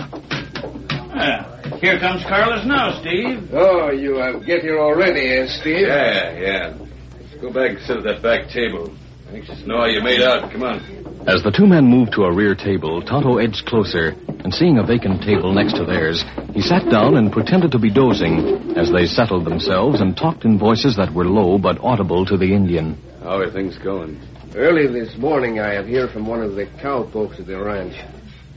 Ah, 1.14 1.60
here 1.80 1.98
comes 1.98 2.24
Carlos 2.24 2.64
now, 2.64 2.98
Steve. 3.00 3.50
Oh, 3.52 3.90
you 3.90 4.16
uh, 4.16 4.38
get 4.38 4.62
here 4.62 4.78
already, 4.80 5.20
eh, 5.28 5.46
Steve? 5.46 5.86
Yeah, 5.86 6.38
yeah. 6.38 6.74
Let's 7.20 7.40
go 7.40 7.52
back 7.52 7.76
and 7.76 7.80
sit 7.80 7.98
at 7.98 8.04
that 8.04 8.22
back 8.22 8.48
table. 8.48 8.96
Anxious 9.30 9.60
to 9.60 9.68
know 9.68 9.78
how 9.78 9.86
you 9.86 10.02
made 10.02 10.22
out. 10.22 10.50
Come 10.50 10.62
on. 10.62 11.24
As 11.26 11.42
the 11.42 11.50
two 11.50 11.66
men 11.66 11.84
moved 11.84 12.12
to 12.12 12.24
a 12.24 12.34
rear 12.34 12.54
table, 12.54 13.02
Tonto 13.02 13.38
edged 13.38 13.66
closer, 13.66 14.16
and 14.26 14.52
seeing 14.52 14.78
a 14.78 14.86
vacant 14.86 15.22
table 15.22 15.52
next 15.52 15.76
to 15.76 15.84
theirs, 15.84 16.24
he 16.54 16.62
sat 16.62 16.88
down 16.90 17.16
and 17.16 17.30
pretended 17.30 17.72
to 17.72 17.78
be 17.78 17.92
dozing 17.92 18.74
as 18.76 18.90
they 18.90 19.06
settled 19.06 19.44
themselves 19.44 20.00
and 20.00 20.16
talked 20.16 20.44
in 20.44 20.58
voices 20.58 20.96
that 20.96 21.12
were 21.12 21.26
low 21.26 21.58
but 21.58 21.78
audible 21.80 22.24
to 22.26 22.36
the 22.38 22.54
Indian. 22.54 22.96
How 23.22 23.38
are 23.38 23.50
things 23.50 23.76
going? 23.78 24.18
Early 24.56 24.86
this 24.86 25.16
morning, 25.16 25.60
I 25.60 25.74
have 25.74 25.86
heard 25.86 26.10
from 26.10 26.26
one 26.26 26.42
of 26.42 26.54
the 26.54 26.66
cowpokes 26.80 27.38
at 27.38 27.46
the 27.46 27.62
ranch 27.62 27.94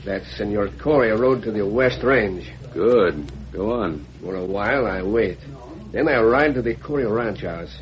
that 0.06 0.24
Senor 0.36 0.68
Corey 0.78 1.10
rode 1.10 1.42
to 1.42 1.50
the 1.50 1.66
West 1.66 2.02
Range. 2.02 2.50
Good. 2.72 3.30
Go 3.52 3.72
on. 3.72 4.06
For 4.22 4.36
a 4.36 4.44
while, 4.44 4.86
I 4.86 5.02
wait. 5.02 5.38
Then 5.92 6.08
I 6.08 6.20
ride 6.20 6.54
to 6.54 6.62
the 6.62 6.74
Corey 6.74 7.06
Ranch 7.06 7.42
house. 7.42 7.76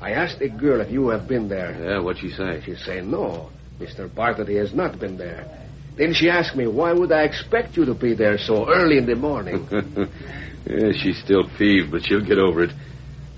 I 0.00 0.12
asked 0.12 0.38
the 0.38 0.48
girl 0.48 0.80
if 0.80 0.90
you 0.90 1.08
have 1.08 1.26
been 1.26 1.48
there. 1.48 1.76
Yeah, 1.82 2.00
what'd 2.00 2.20
she 2.20 2.30
say? 2.30 2.62
She 2.64 2.74
say 2.76 3.00
no. 3.00 3.50
Mr. 3.78 4.12
Bartlett 4.14 4.48
has 4.48 4.74
not 4.74 4.98
been 4.98 5.16
there. 5.16 5.46
Then 5.96 6.14
she 6.14 6.30
asked 6.30 6.54
me, 6.54 6.66
why 6.66 6.92
would 6.92 7.12
I 7.12 7.22
expect 7.22 7.76
you 7.76 7.84
to 7.86 7.94
be 7.94 8.14
there 8.14 8.38
so 8.38 8.70
early 8.70 8.98
in 8.98 9.06
the 9.06 9.16
morning? 9.16 9.66
yeah, 10.66 10.92
she's 10.92 11.18
still 11.18 11.44
peeved, 11.58 11.90
but 11.90 12.04
she'll 12.04 12.24
get 12.24 12.38
over 12.38 12.64
it. 12.64 12.70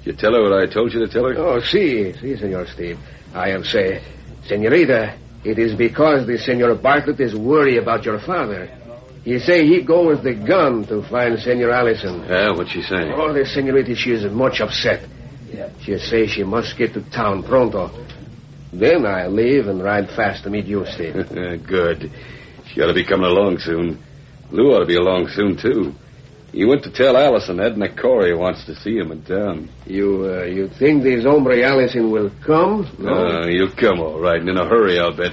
You 0.05 0.13
tell 0.13 0.35
her 0.35 0.43
what 0.43 0.53
I 0.53 0.67
told 0.67 0.93
you 0.93 1.01
to 1.01 1.09
tell 1.09 1.25
her? 1.25 1.35
Oh, 1.37 1.61
si, 1.61 2.13
si, 2.13 2.37
Senor 2.37 2.67
Steve. 2.67 2.99
I 3.35 3.51
have 3.51 3.67
say, 3.67 4.03
Senorita, 4.47 5.17
it 5.45 5.59
is 5.59 5.75
because 5.75 6.27
the 6.27 6.39
Senor 6.39 6.75
Bartlett 6.77 7.21
is 7.21 7.35
worried 7.35 7.79
about 7.79 8.05
your 8.05 8.21
father. 8.21 8.71
He 9.25 9.39
say 9.39 9.67
he 9.67 9.83
go 9.83 10.09
with 10.09 10.23
the 10.25 10.35
gun 10.35 10.85
to 10.87 11.03
find 11.09 11.39
Senor 11.39 11.71
Allison. 11.71 12.25
Yeah, 12.29 12.51
what'd 12.51 12.73
she 12.73 12.83
say? 12.83 13.13
Oh, 13.15 13.33
the 13.33 13.47
senorita, 13.47 13.95
she 13.95 14.11
is 14.11 14.25
much 14.33 14.61
upset. 14.61 15.09
She 15.83 15.99
say 15.99 16.27
she 16.27 16.43
must 16.45 16.77
get 16.77 16.95
to 16.95 17.03
town 17.11 17.43
pronto. 17.43 17.91
Then 18.73 19.05
I 19.05 19.27
leave 19.27 19.67
and 19.69 19.83
ride 19.83 20.09
fast 20.09 20.45
to 20.45 20.51
meet 20.51 20.65
you, 20.65 20.85
Steve. 20.87 21.15
Good. 21.67 22.11
She 22.69 22.81
ought 22.81 22.87
to 22.87 22.95
be 22.95 23.05
coming 23.05 23.27
along 23.27 23.59
soon. 23.59 24.03
Lou 24.51 24.73
ought 24.73 24.81
to 24.81 24.87
be 24.87 24.97
along 24.97 25.29
soon, 25.29 25.57
too. 25.57 25.93
He 26.53 26.67
went 26.67 26.85
to 26.85 26.91
tell 26.91 27.17
Allison 27.17 27.61
Edna 27.61 27.89
Corey 27.97 28.37
wants 28.37 28.67
to 28.67 28.75
see 28.75 28.97
him 28.97 29.11
in 29.11 29.23
town. 29.25 29.71
You 29.87 30.27
uh, 30.27 30.45
you 30.45 30.69
think 30.69 31.03
this 31.03 31.25
hombre 31.25 31.63
Allison 31.63 32.11
will 32.11 32.31
come? 32.45 32.95
No, 32.99 33.11
uh, 33.11 33.47
he'll 33.49 33.75
come 33.75 34.01
all 34.01 34.21
right, 34.21 34.39
and 34.39 34.49
in 34.51 34.59
a 34.59 34.69
hurry, 34.69 34.99
I'll 34.99 35.17
bet. 35.17 35.33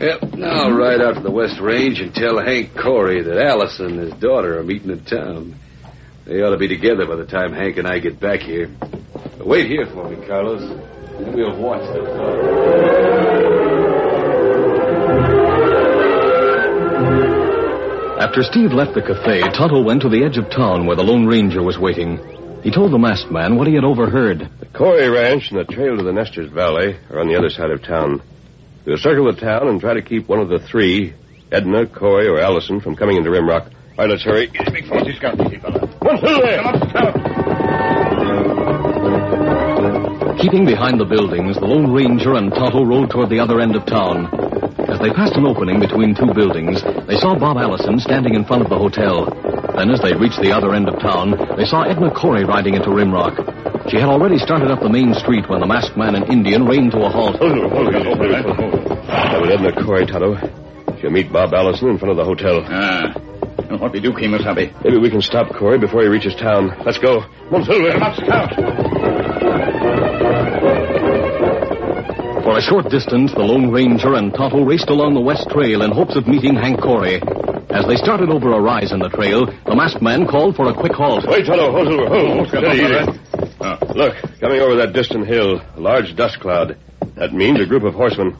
Yep, 0.00 0.34
now 0.34 0.64
I'll 0.64 0.72
ride 0.72 1.02
out 1.02 1.16
to 1.16 1.20
the 1.20 1.30
West 1.30 1.60
Range 1.60 2.00
and 2.00 2.14
tell 2.14 2.42
Hank 2.42 2.70
Corey 2.74 3.22
that 3.22 3.38
Allison 3.38 3.98
and 3.98 4.12
his 4.12 4.20
daughter 4.20 4.58
are 4.58 4.64
meeting 4.64 4.90
in 4.90 5.04
town. 5.04 5.56
They 6.24 6.40
ought 6.40 6.50
to 6.50 6.58
be 6.58 6.68
together 6.68 7.06
by 7.06 7.16
the 7.16 7.26
time 7.26 7.52
Hank 7.52 7.76
and 7.76 7.86
I 7.86 7.98
get 7.98 8.18
back 8.18 8.40
here. 8.40 8.74
Wait 9.40 9.66
here 9.66 9.84
for 9.92 10.08
me, 10.08 10.26
Carlos. 10.26 10.62
We'll 11.34 11.60
watch 11.60 11.82
them. 11.92 12.93
After 18.16 18.42
Steve 18.42 18.72
left 18.72 18.94
the 18.94 19.02
cafe, 19.02 19.40
Tonto 19.42 19.82
went 19.82 20.02
to 20.02 20.08
the 20.08 20.24
edge 20.24 20.38
of 20.38 20.48
town 20.48 20.86
where 20.86 20.94
the 20.96 21.02
Lone 21.02 21.26
Ranger 21.26 21.62
was 21.62 21.78
waiting. 21.78 22.18
He 22.62 22.70
told 22.70 22.92
the 22.92 22.98
masked 22.98 23.30
man 23.30 23.56
what 23.56 23.66
he 23.66 23.74
had 23.74 23.84
overheard. 23.84 24.48
The 24.60 24.66
Corey 24.66 25.08
Ranch 25.08 25.50
and 25.50 25.58
the 25.58 25.64
trail 25.64 25.96
to 25.96 26.02
the 26.02 26.12
Nestor's 26.12 26.50
Valley 26.50 26.96
are 27.10 27.20
on 27.20 27.28
the 27.28 27.36
other 27.36 27.50
side 27.50 27.70
of 27.70 27.82
town. 27.82 28.22
We'll 28.86 28.96
circle 28.98 29.26
the 29.32 29.38
town 29.40 29.68
and 29.68 29.80
try 29.80 29.94
to 29.94 30.02
keep 30.02 30.28
one 30.28 30.38
of 30.38 30.48
the 30.48 30.60
three, 30.60 31.14
Edna, 31.50 31.86
Corey, 31.86 32.28
or 32.28 32.40
Allison, 32.40 32.80
from 32.80 32.94
coming 32.96 33.16
into 33.16 33.30
Rimrock. 33.30 33.66
All 33.66 33.72
right, 33.98 34.08
let's 34.10 34.22
hurry. 34.22 34.46
Big 34.46 34.86
forty 34.86 35.12
scout, 35.16 35.40
easy 35.46 35.58
fella. 35.58 35.86
One, 36.00 36.20
two, 36.20 36.40
there. 36.40 36.62
Come 36.62 36.74
up, 36.74 36.88
scout. 36.90 37.14
Keeping 40.38 40.66
behind 40.66 41.00
the 41.00 41.04
buildings, 41.04 41.56
the 41.56 41.66
Lone 41.66 41.92
Ranger 41.92 42.34
and 42.34 42.52
Tonto 42.52 42.84
rode 42.84 43.10
toward 43.10 43.28
the 43.30 43.40
other 43.40 43.60
end 43.60 43.76
of 43.76 43.86
town. 43.86 44.43
As 45.04 45.10
they 45.10 45.16
passed 45.16 45.36
an 45.36 45.44
opening 45.44 45.80
between 45.80 46.14
two 46.14 46.32
buildings, 46.32 46.82
they 47.06 47.18
saw 47.18 47.38
Bob 47.38 47.58
Allison 47.58 48.00
standing 48.00 48.32
in 48.32 48.46
front 48.46 48.62
of 48.62 48.70
the 48.70 48.78
hotel. 48.78 49.26
Then, 49.76 49.90
as 49.90 50.00
they 50.00 50.14
reached 50.14 50.40
the 50.40 50.50
other 50.50 50.74
end 50.74 50.88
of 50.88 50.98
town, 50.98 51.36
they 51.58 51.66
saw 51.66 51.82
Edna 51.82 52.10
Corey 52.10 52.46
riding 52.46 52.72
into 52.72 52.88
Rimrock. 52.88 53.90
She 53.90 53.98
had 53.98 54.08
already 54.08 54.38
started 54.38 54.70
up 54.70 54.80
the 54.80 54.88
main 54.88 55.12
street 55.12 55.46
when 55.46 55.60
the 55.60 55.66
masked 55.66 55.98
man 55.98 56.14
and 56.14 56.26
Indian 56.30 56.64
reined 56.64 56.92
to 56.92 57.04
a 57.04 57.10
halt. 57.10 57.36
Hold 57.36 57.52
on, 57.52 57.70
hold 57.70 57.94
on, 57.94 58.02
hold 58.02 58.18
on. 58.18 59.06
That 59.06 59.40
was 59.42 59.50
Edna 59.50 59.72
Corey, 59.84 60.06
Tonto. 60.06 60.40
She'll 61.02 61.10
meet 61.10 61.30
Bob 61.30 61.52
Allison 61.52 61.90
in 61.90 61.98
front 61.98 62.12
of 62.12 62.16
the 62.16 62.24
hotel. 62.24 62.64
Ah. 62.64 63.12
And 63.68 63.78
what 63.80 63.92
we 63.92 64.00
do, 64.00 64.12
Kemosabe? 64.12 64.84
Maybe 64.84 64.96
we 64.96 65.10
can 65.10 65.20
stop 65.20 65.52
Corey 65.54 65.76
before 65.76 66.00
he 66.00 66.08
reaches 66.08 66.34
town. 66.34 66.80
Let's 66.82 66.96
go. 66.96 67.20
One, 67.50 67.62
Silver. 67.66 67.92
Come 67.92 68.02
up, 68.02 68.16
scout. 68.16 69.23
For 72.54 72.58
a 72.58 72.62
short 72.62 72.88
distance, 72.88 73.34
the 73.34 73.42
Lone 73.42 73.72
Ranger 73.72 74.14
and 74.14 74.32
Tonto 74.32 74.62
raced 74.62 74.88
along 74.88 75.14
the 75.14 75.20
west 75.20 75.50
trail 75.50 75.82
in 75.82 75.90
hopes 75.90 76.14
of 76.14 76.28
meeting 76.28 76.54
Hank 76.54 76.78
Corey. 76.80 77.18
As 77.74 77.84
they 77.90 77.96
started 77.96 78.30
over 78.30 78.52
a 78.52 78.60
rise 78.60 78.92
in 78.92 79.00
the 79.00 79.08
trail, 79.08 79.50
the 79.66 79.74
masked 79.74 80.00
man 80.00 80.24
called 80.24 80.54
for 80.54 80.70
a 80.70 80.72
quick 80.72 80.92
halt. 80.92 81.26
Wait, 81.26 81.46
Tonto. 81.46 81.72
Hold, 81.74 81.88
Silver. 81.88 82.06
Hold. 82.06 82.30
Oh, 82.30 82.46
steady, 82.46 82.78
Steady, 82.78 82.78
easy. 82.78 83.10
easy. 83.10 83.98
Look, 83.98 84.14
coming 84.38 84.60
over 84.62 84.76
that 84.86 84.92
distant 84.94 85.26
hill, 85.26 85.66
a 85.74 85.80
large 85.80 86.14
dust 86.14 86.38
cloud. 86.38 86.78
That 87.18 87.34
means 87.34 87.58
a 87.60 87.66
group 87.66 87.82
of 87.82 87.94
horsemen. 87.94 88.38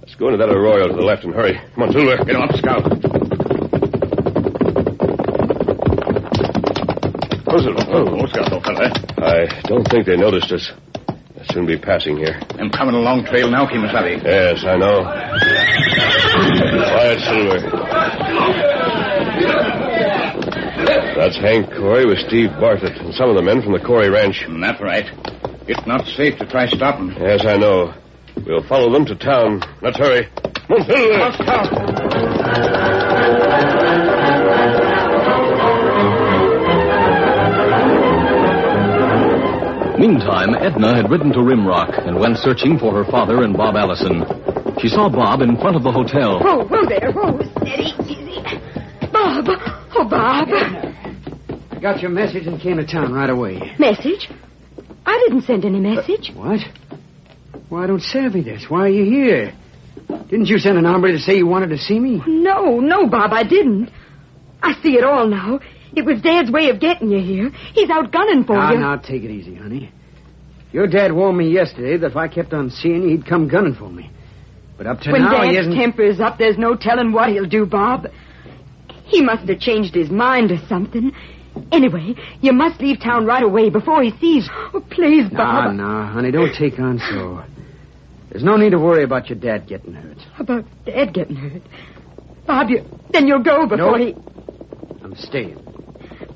Let's 0.00 0.14
go 0.14 0.32
into 0.32 0.38
that 0.40 0.48
arroyo 0.48 0.88
to 0.88 0.96
the 0.96 1.04
left 1.04 1.24
and 1.24 1.34
hurry. 1.34 1.60
Come 1.74 1.82
on, 1.82 1.92
Silver. 1.92 2.24
Get 2.24 2.32
him 2.32 2.40
up, 2.40 2.56
scout. 2.56 2.88
Oh, 7.52 7.60
Silver. 7.60 7.84
Oh, 7.92 8.26
scout, 8.32 8.48
old 8.50 8.64
fella. 8.64 8.88
I 9.20 9.44
don't 9.68 9.84
think 9.92 10.06
they 10.06 10.16
noticed 10.16 10.50
us. 10.52 10.72
Soon 11.52 11.66
be 11.66 11.76
passing 11.76 12.16
here. 12.16 12.40
I'm 12.58 12.70
coming 12.70 12.94
along 12.94 13.26
trail 13.26 13.50
now, 13.50 13.66
Kemosabe. 13.66 14.24
Yes, 14.24 14.64
I 14.64 14.76
know. 14.78 15.02
Quiet, 16.88 17.20
Silver. 17.28 17.60
That's 21.14 21.36
Hank 21.36 21.70
Corey 21.70 22.06
with 22.06 22.18
Steve 22.26 22.48
Bartlett 22.58 22.96
and 22.96 23.14
some 23.14 23.28
of 23.28 23.36
the 23.36 23.42
men 23.42 23.60
from 23.60 23.72
the 23.72 23.80
Corey 23.80 24.08
Ranch. 24.08 24.46
That's 24.48 24.80
right. 24.80 25.04
It's 25.68 25.86
not 25.86 26.06
safe 26.06 26.38
to 26.38 26.46
try 26.46 26.66
stopping. 26.68 27.14
Yes, 27.20 27.44
I 27.44 27.58
know. 27.58 27.92
We'll 28.46 28.66
follow 28.66 28.90
them 28.90 29.04
to 29.06 29.14
town. 29.14 29.60
Let's 29.82 29.98
hurry. 29.98 30.28
Come 30.68 30.78
on, 30.80 31.32
Meantime, 40.02 40.56
Edna 40.56 40.96
had 40.96 41.08
ridden 41.12 41.30
to 41.30 41.38
Rimrock 41.38 42.08
and 42.08 42.18
went 42.18 42.36
searching 42.36 42.76
for 42.76 42.92
her 42.92 43.08
father 43.08 43.44
and 43.44 43.56
Bob 43.56 43.76
Allison. 43.76 44.26
She 44.80 44.88
saw 44.88 45.08
Bob 45.08 45.42
in 45.42 45.56
front 45.56 45.76
of 45.76 45.84
the 45.84 45.92
hotel. 45.92 46.40
Oh, 46.42 46.66
whoa 46.66 46.84
there. 46.88 47.12
Whoa, 47.12 47.38
steady, 47.58 47.94
easy. 48.10 48.42
Bob. 49.12 49.46
Oh, 49.94 50.04
Bob. 50.10 50.48
I 50.50 51.78
got 51.80 52.02
your 52.02 52.10
message 52.10 52.48
and 52.48 52.60
came 52.60 52.78
to 52.78 52.84
town 52.84 53.12
right 53.12 53.30
away. 53.30 53.76
Message? 53.78 54.28
I 55.06 55.24
didn't 55.24 55.42
send 55.42 55.64
any 55.64 55.78
message. 55.78 56.30
Uh, 56.30 56.40
what? 56.40 56.60
Why, 57.68 57.86
don't 57.86 58.02
say 58.02 58.26
me 58.26 58.42
this. 58.42 58.64
Why 58.68 58.86
are 58.86 58.88
you 58.88 59.04
here? 59.04 59.54
Didn't 60.08 60.46
you 60.46 60.58
send 60.58 60.78
an 60.78 60.84
hombre 60.84 61.12
to 61.12 61.18
say 61.20 61.36
you 61.36 61.46
wanted 61.46 61.70
to 61.70 61.78
see 61.78 62.00
me? 62.00 62.20
No, 62.26 62.80
no, 62.80 63.06
Bob, 63.06 63.32
I 63.32 63.44
didn't. 63.44 63.88
I 64.60 64.74
see 64.82 64.96
it 64.96 65.04
all 65.04 65.28
now. 65.28 65.60
It 65.94 66.04
was 66.04 66.20
Dad's 66.22 66.50
way 66.50 66.70
of 66.70 66.80
getting 66.80 67.10
you 67.10 67.20
here. 67.20 67.50
He's 67.74 67.90
out 67.90 68.10
gunning 68.12 68.44
for 68.44 68.54
now, 68.56 68.72
you. 68.72 68.78
now, 68.78 68.96
take 68.96 69.22
it 69.22 69.30
easy, 69.30 69.54
honey. 69.54 69.92
Your 70.72 70.86
dad 70.86 71.12
warned 71.12 71.36
me 71.36 71.50
yesterday 71.50 71.98
that 71.98 72.12
if 72.12 72.16
I 72.16 72.28
kept 72.28 72.52
on 72.54 72.70
seeing 72.70 73.02
you, 73.02 73.08
he'd 73.10 73.26
come 73.26 73.46
gunning 73.48 73.74
for 73.74 73.90
me. 73.90 74.10
But 74.78 74.86
up 74.86 75.00
to 75.00 75.12
when 75.12 75.20
now, 75.22 75.42
he 75.42 75.54
Dad's 75.54 75.74
temper 75.74 76.02
is 76.02 76.18
up, 76.20 76.38
there's 76.38 76.56
no 76.56 76.74
telling 76.76 77.12
what 77.12 77.28
he'll 77.28 77.46
do, 77.48 77.66
Bob. 77.66 78.06
He 79.04 79.20
must 79.20 79.46
have 79.48 79.58
changed 79.60 79.94
his 79.94 80.08
mind 80.10 80.50
or 80.50 80.58
something. 80.68 81.12
Anyway, 81.70 82.14
you 82.40 82.52
must 82.54 82.80
leave 82.80 82.98
town 83.00 83.26
right 83.26 83.42
away 83.42 83.68
before 83.68 84.02
he 84.02 84.10
sees. 84.18 84.48
Oh, 84.72 84.80
please, 84.90 85.30
Nah, 85.30 85.66
Bob. 85.66 85.74
nah, 85.74 86.10
honey, 86.10 86.30
don't 86.30 86.54
take 86.54 86.78
on 86.78 86.98
so. 86.98 87.44
There's 88.30 88.42
no 88.42 88.56
need 88.56 88.70
to 88.70 88.78
worry 88.78 89.04
about 89.04 89.28
your 89.28 89.38
dad 89.38 89.66
getting 89.68 89.92
hurt. 89.92 90.16
About 90.38 90.64
Dad 90.86 91.12
getting 91.12 91.36
hurt. 91.36 91.62
Bob, 92.46 92.70
you, 92.70 92.82
then 93.12 93.26
you'll 93.26 93.42
go 93.42 93.66
before 93.66 93.98
No. 93.98 94.06
he... 94.06 94.14
I'm 95.04 95.14
staying. 95.16 95.58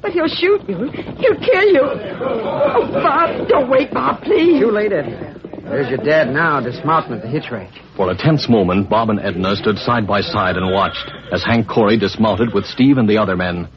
But 0.01 0.13
he'll 0.13 0.29
shoot 0.29 0.63
you. 0.69 0.77
He'll 0.77 1.41
kill 1.41 1.69
you. 1.73 1.83
Oh, 1.83 2.91
Bob, 2.93 3.49
don't 3.49 3.71
wait, 3.71 3.93
Bob, 3.93 4.23
please. 4.23 4.61
Too 4.61 4.71
late, 4.71 4.93
Edna. 4.93 5.41
There's 5.63 5.89
your 5.89 5.99
dad 5.99 6.33
now, 6.33 6.61
dismounting 6.61 7.15
at 7.15 7.23
the 7.23 7.29
hitch 7.29 7.51
rack. 7.51 7.71
For 7.97 8.11
a 8.11 8.17
tense 8.17 8.49
moment, 8.49 8.89
Bob 8.89 9.11
and 9.11 9.19
Edna 9.19 9.57
stood 9.57 9.79
side 9.79 10.07
by 10.07 10.21
side 10.21 10.57
and 10.57 10.73
watched 10.73 11.11
as 11.33 11.43
Hank 11.43 11.69
Corey 11.69 11.99
dismounted 11.99 12.55
with 12.55 12.67
Steve 12.67 12.99
and 12.99 13.09
the 13.09 13.19
other 13.19 13.37
men. 13.37 13.69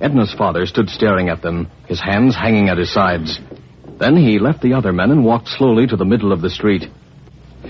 Edna's 0.00 0.34
father 0.36 0.66
stood 0.66 0.88
staring 0.88 1.28
at 1.28 1.42
them, 1.42 1.70
his 1.86 2.00
hands 2.00 2.34
hanging 2.34 2.68
at 2.68 2.78
his 2.78 2.92
sides. 2.92 3.38
Then 4.00 4.16
he 4.16 4.40
left 4.40 4.62
the 4.62 4.74
other 4.74 4.92
men 4.92 5.12
and 5.12 5.24
walked 5.24 5.46
slowly 5.46 5.86
to 5.86 5.96
the 5.96 6.04
middle 6.04 6.32
of 6.32 6.40
the 6.40 6.50
street. 6.50 6.86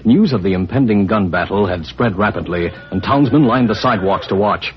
News 0.04 0.32
of 0.32 0.42
the 0.42 0.54
impending 0.54 1.06
gun 1.06 1.28
battle 1.28 1.66
had 1.66 1.84
spread 1.84 2.16
rapidly, 2.16 2.70
and 2.90 3.02
townsmen 3.02 3.44
lined 3.44 3.68
the 3.68 3.74
sidewalks 3.74 4.28
to 4.28 4.34
watch. 4.34 4.72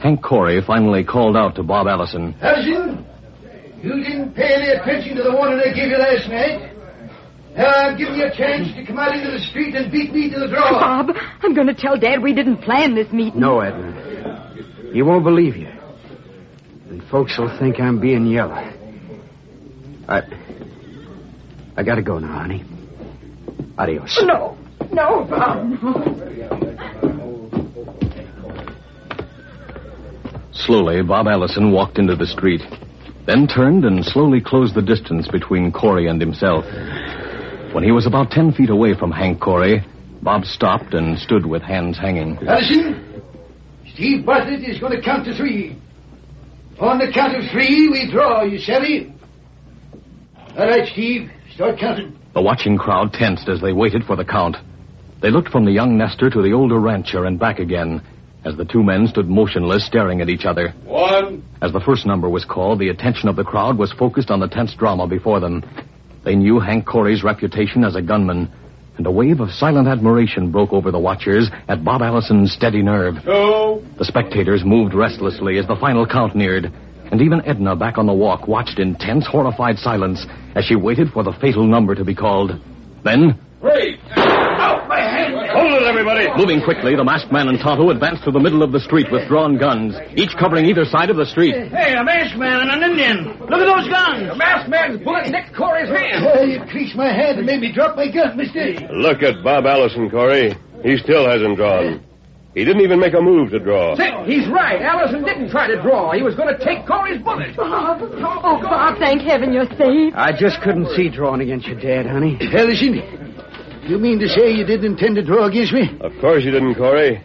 Hank 0.00 0.22
Corey 0.22 0.62
finally 0.66 1.04
called 1.04 1.36
out 1.36 1.54
to 1.56 1.62
Bob 1.62 1.86
Allison. 1.86 2.34
Allison, 2.40 3.04
you 3.82 4.02
didn't 4.02 4.34
pay 4.34 4.54
any 4.54 4.70
attention 4.70 5.16
to 5.16 5.22
the 5.22 5.32
warning 5.32 5.60
I 5.60 5.74
gave 5.74 5.90
you 5.90 5.98
last 5.98 6.28
night. 6.28 6.72
Now 7.54 7.66
I'm 7.66 7.98
giving 7.98 8.14
you 8.14 8.26
a 8.26 8.34
chance 8.34 8.74
to 8.76 8.86
come 8.86 8.98
out 8.98 9.14
into 9.14 9.30
the 9.30 9.38
street 9.40 9.74
and 9.74 9.92
beat 9.92 10.12
me 10.14 10.30
to 10.30 10.40
the 10.40 10.48
draw. 10.48 10.70
Bob, 10.70 11.16
I'm 11.42 11.52
going 11.52 11.66
to 11.66 11.74
tell 11.74 11.98
Dad 11.98 12.22
we 12.22 12.32
didn't 12.32 12.58
plan 12.58 12.94
this 12.94 13.12
meeting. 13.12 13.40
No, 13.40 13.60
Edna. 13.60 14.90
He 14.92 15.02
won't 15.02 15.24
believe 15.24 15.56
you. 15.56 15.68
And 16.88 17.02
folks 17.04 17.38
will 17.38 17.54
think 17.58 17.78
I'm 17.78 18.00
being 18.00 18.26
yellow. 18.26 18.72
I. 20.08 20.22
I 21.76 21.82
gotta 21.82 22.02
go 22.02 22.18
now, 22.18 22.38
honey. 22.38 22.64
Adios. 23.78 24.18
No. 24.24 24.56
No, 24.92 25.24
Bob, 25.24 25.66
no. 25.82 26.69
Slowly, 30.66 31.02
Bob 31.02 31.26
Allison 31.26 31.72
walked 31.72 31.98
into 31.98 32.14
the 32.14 32.26
street, 32.26 32.60
then 33.26 33.46
turned 33.46 33.84
and 33.84 34.04
slowly 34.04 34.40
closed 34.40 34.74
the 34.74 34.82
distance 34.82 35.26
between 35.26 35.72
Corey 35.72 36.06
and 36.06 36.20
himself. 36.20 36.64
When 37.72 37.82
he 37.82 37.92
was 37.92 38.06
about 38.06 38.30
ten 38.30 38.52
feet 38.52 38.68
away 38.68 38.94
from 38.94 39.10
Hank 39.10 39.40
Corey, 39.40 39.82
Bob 40.22 40.44
stopped 40.44 40.92
and 40.92 41.18
stood 41.18 41.46
with 41.46 41.62
hands 41.62 41.96
hanging. 41.96 42.36
Allison, 42.46 43.22
Steve 43.94 44.26
Bartlett 44.26 44.62
is 44.62 44.78
going 44.78 44.94
to 44.94 45.02
count 45.02 45.24
to 45.24 45.34
three. 45.34 45.78
On 46.78 46.98
the 46.98 47.10
count 47.12 47.36
of 47.36 47.50
three, 47.50 47.88
we 47.88 48.10
draw, 48.10 48.42
you 48.42 48.58
savvy? 48.58 49.14
All 50.58 50.66
right, 50.66 50.86
Steve, 50.92 51.30
start 51.54 51.78
counting. 51.78 52.18
The 52.34 52.42
watching 52.42 52.76
crowd 52.76 53.12
tensed 53.12 53.48
as 53.48 53.60
they 53.60 53.72
waited 53.72 54.04
for 54.04 54.14
the 54.16 54.24
count. 54.24 54.56
They 55.22 55.30
looked 55.30 55.48
from 55.48 55.64
the 55.64 55.72
young 55.72 55.96
nester 55.96 56.28
to 56.28 56.42
the 56.42 56.52
older 56.52 56.78
rancher 56.78 57.24
and 57.24 57.38
back 57.38 57.58
again 57.58 58.02
as 58.44 58.56
the 58.56 58.64
two 58.64 58.82
men 58.82 59.06
stood 59.06 59.28
motionless, 59.28 59.86
staring 59.86 60.20
at 60.20 60.28
each 60.28 60.44
other. 60.44 60.70
One. 60.84 61.44
As 61.60 61.72
the 61.72 61.80
first 61.80 62.06
number 62.06 62.28
was 62.28 62.44
called, 62.44 62.78
the 62.78 62.88
attention 62.88 63.28
of 63.28 63.36
the 63.36 63.44
crowd 63.44 63.78
was 63.78 63.92
focused 63.92 64.30
on 64.30 64.40
the 64.40 64.48
tense 64.48 64.74
drama 64.74 65.06
before 65.06 65.40
them. 65.40 65.62
They 66.24 66.34
knew 66.34 66.60
Hank 66.60 66.86
Corey's 66.86 67.22
reputation 67.22 67.84
as 67.84 67.96
a 67.96 68.02
gunman, 68.02 68.50
and 68.96 69.06
a 69.06 69.10
wave 69.10 69.40
of 69.40 69.50
silent 69.50 69.88
admiration 69.88 70.50
broke 70.50 70.72
over 70.72 70.90
the 70.90 70.98
watchers 70.98 71.50
at 71.68 71.84
Bob 71.84 72.02
Allison's 72.02 72.52
steady 72.52 72.82
nerve. 72.82 73.14
Two. 73.24 73.84
The 73.98 74.04
spectators 74.04 74.62
moved 74.64 74.94
restlessly 74.94 75.58
as 75.58 75.66
the 75.66 75.76
final 75.76 76.06
count 76.06 76.34
neared, 76.34 76.72
and 77.10 77.20
even 77.20 77.44
Edna, 77.44 77.76
back 77.76 77.98
on 77.98 78.06
the 78.06 78.12
walk, 78.12 78.46
watched 78.46 78.78
in 78.78 78.94
tense, 78.96 79.26
horrified 79.26 79.78
silence 79.78 80.26
as 80.54 80.64
she 80.64 80.76
waited 80.76 81.08
for 81.12 81.22
the 81.22 81.32
fatal 81.40 81.66
number 81.66 81.94
to 81.94 82.04
be 82.04 82.14
called. 82.14 82.52
Then, 83.04 83.38
Three. 83.60 83.98
Out 85.50 85.54
my 85.54 85.60
hand. 85.60 85.72
Hold 85.72 85.82
it, 85.82 85.86
everybody. 85.88 86.24
moving 86.36 86.62
quickly, 86.62 86.94
the 86.96 87.04
masked 87.04 87.32
man 87.32 87.48
and 87.48 87.58
Tonto 87.58 87.90
advanced 87.90 88.24
to 88.24 88.30
the 88.30 88.40
middle 88.40 88.62
of 88.62 88.72
the 88.72 88.80
street 88.80 89.10
with 89.10 89.26
drawn 89.28 89.58
guns, 89.58 89.94
each 90.16 90.30
covering 90.38 90.66
either 90.66 90.84
side 90.84 91.10
of 91.10 91.16
the 91.16 91.26
street. 91.26 91.54
Hey, 91.54 91.94
a 91.94 92.04
masked 92.04 92.38
man 92.38 92.60
and 92.68 92.70
an 92.70 92.90
Indian. 92.90 93.38
Look 93.40 93.60
at 93.60 93.66
those 93.66 93.88
guns. 93.88 94.28
The 94.28 94.36
masked 94.36 94.70
man's 94.70 95.02
bullet 95.02 95.28
nicked 95.30 95.54
Corey's 95.54 95.88
hand. 95.88 96.26
Uh, 96.26 96.42
you 96.42 96.60
creased 96.70 96.96
my 96.96 97.12
hand 97.12 97.38
and 97.38 97.46
made 97.46 97.60
me 97.60 97.72
drop 97.72 97.96
my 97.96 98.10
gun, 98.10 98.36
mister. 98.36 98.74
Look 98.92 99.22
at 99.22 99.42
Bob 99.42 99.66
Allison, 99.66 100.10
Corey. 100.10 100.54
He 100.82 100.96
still 100.98 101.28
hasn't 101.28 101.56
drawn. 101.56 102.04
He 102.54 102.64
didn't 102.64 102.82
even 102.82 102.98
make 102.98 103.14
a 103.14 103.20
move 103.20 103.50
to 103.50 103.60
draw. 103.60 103.94
Say, 103.94 104.10
he's 104.26 104.48
right. 104.48 104.82
Allison 104.82 105.22
didn't 105.22 105.50
try 105.50 105.68
to 105.68 105.80
draw. 105.82 106.10
He 106.12 106.22
was 106.22 106.34
going 106.34 106.48
to 106.48 106.64
take 106.64 106.84
Corey's 106.84 107.22
bullet. 107.22 107.54
Bob. 107.56 108.02
Oh, 108.02 108.60
Bob, 108.60 108.98
thank 108.98 109.22
heaven 109.22 109.52
you're 109.52 109.70
safe. 109.78 110.12
I 110.16 110.32
just 110.36 110.60
couldn't 110.60 110.88
see 110.96 111.08
drawing 111.08 111.42
against 111.42 111.66
your 111.68 111.78
dad, 111.78 112.06
honey. 112.06 112.36
Allison, 112.52 113.29
you 113.88 113.98
mean 113.98 114.18
to 114.20 114.28
say 114.28 114.50
you 114.52 114.64
didn't 114.64 114.92
intend 114.92 115.16
to 115.16 115.22
draw 115.24 115.46
against 115.46 115.72
me? 115.72 115.96
Of 116.00 116.12
course 116.20 116.44
you 116.44 116.50
didn't, 116.50 116.74
Corey. 116.74 117.22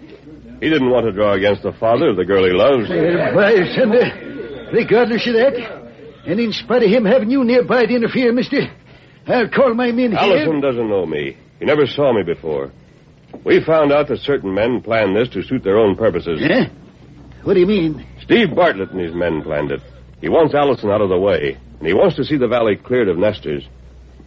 He 0.62 0.70
didn't 0.70 0.90
want 0.90 1.06
to 1.06 1.12
draw 1.12 1.34
against 1.34 1.64
the 1.64 1.74
father 1.74 2.10
of 2.10 2.16
the 2.16 2.26
girl 2.26 2.46
he 2.46 2.52
loves. 2.52 2.90
Uh, 2.90 3.32
why, 3.36 3.56
Senator, 3.76 4.70
regardless 4.74 5.28
of 5.28 5.34
that, 5.34 5.54
and 6.26 6.40
in 6.40 6.54
spite 6.54 6.84
of 6.84 6.90
him 6.90 7.06
having 7.06 7.30
you 7.30 7.44
nearby 7.44 7.86
to 7.86 7.94
interfere, 7.94 8.32
mister, 8.32 8.62
I'll 9.28 9.50
call 9.50 9.74
my 9.74 9.92
men 9.92 10.12
here. 10.12 10.20
Allison 10.20 10.62
doesn't 10.62 10.90
know 10.90 11.06
me. 11.06 11.38
He 11.60 11.66
never 11.66 11.86
saw 11.86 12.14
me 12.14 12.24
before. 12.24 12.72
We 13.44 13.64
found 13.64 13.92
out 13.92 14.08
that 14.08 14.20
certain 14.20 14.54
men 14.54 14.82
planned 14.82 15.16
this 15.16 15.30
to 15.30 15.44
suit 15.44 15.64
their 15.64 15.78
own 15.78 15.96
purposes. 15.96 16.42
Huh? 16.42 16.66
What 17.44 17.56
do 17.56 17.60
you 17.60 17.68
mean? 17.68 18.06
Steve 18.22 18.56
Bartlett 18.56 18.92
and 18.92 19.00
his 19.00 19.14
men 19.14 19.44
planned 19.44 19.72
it. 19.72 19.82
He 20.22 20.30
wants 20.30 20.56
Allison 20.56 20.90
out 20.90 21.02
of 21.02 21.10
the 21.10 21.20
way, 21.20 21.58
and 21.80 21.88
he 21.88 21.94
wants 21.94 22.16
to 22.16 22.24
see 22.24 22.38
the 22.38 22.48
valley 22.48 22.76
cleared 22.76 23.10
of 23.10 23.18
nesters. 23.18 23.64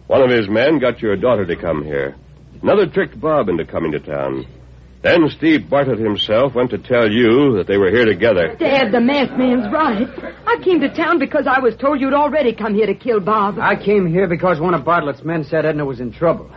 One 0.09 0.23
of 0.23 0.31
his 0.31 0.49
men 0.49 0.79
got 0.79 1.03
your 1.03 1.15
daughter 1.15 1.45
to 1.45 1.55
come 1.55 1.83
here. 1.83 2.15
Another 2.63 2.87
tricked 2.87 3.21
Bob 3.21 3.47
into 3.47 3.63
coming 3.63 3.91
to 3.91 3.99
town. 3.99 4.43
Then 5.03 5.29
Steve 5.29 5.69
Bartlett 5.69 5.99
himself 5.99 6.55
went 6.55 6.71
to 6.71 6.79
tell 6.79 7.07
you 7.11 7.55
that 7.57 7.67
they 7.67 7.77
were 7.77 7.91
here 7.91 8.05
together. 8.05 8.55
Dad, 8.55 8.91
the 8.91 8.99
masked 8.99 9.37
man's 9.37 9.71
right. 9.71 10.07
I 10.47 10.57
came 10.63 10.79
to 10.81 10.91
town 10.91 11.19
because 11.19 11.45
I 11.45 11.59
was 11.59 11.75
told 11.75 12.01
you'd 12.01 12.15
already 12.15 12.55
come 12.55 12.73
here 12.73 12.87
to 12.87 12.95
kill 12.95 13.19
Bob. 13.19 13.59
I 13.59 13.75
came 13.75 14.07
here 14.07 14.27
because 14.27 14.59
one 14.59 14.73
of 14.73 14.83
Bartlett's 14.83 15.23
men 15.23 15.43
said 15.43 15.63
Edna 15.63 15.85
was 15.85 15.99
in 15.99 16.11
trouble. 16.11 16.49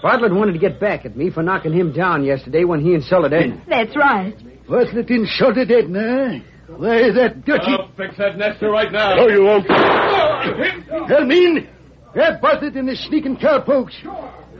Bartlett 0.00 0.32
wanted 0.32 0.52
to 0.52 0.60
get 0.60 0.78
back 0.78 1.04
at 1.04 1.16
me 1.16 1.30
for 1.30 1.42
knocking 1.42 1.72
him 1.72 1.92
down 1.92 2.22
yesterday 2.22 2.62
when 2.62 2.80
he 2.80 2.94
insulted 2.94 3.32
Edna. 3.32 3.60
That's 3.68 3.96
right. 3.96 4.36
Bartlett 4.68 5.10
insulted 5.10 5.68
Edna. 5.72 6.44
Why, 6.68 7.10
that 7.10 7.44
dirty... 7.44 7.72
I'll 7.72 7.90
fix 7.96 8.16
that 8.18 8.38
nester 8.38 8.70
right 8.70 8.92
now. 8.92 9.16
No, 9.16 9.26
you 9.26 9.42
won't. 9.42 9.66
I 9.68 11.24
mean, 11.24 11.66
grab 12.12 12.40
Bartlett 12.40 12.74
and 12.74 12.88
his 12.88 13.00
sneaking 13.00 13.36
cowpokes. 13.36 13.94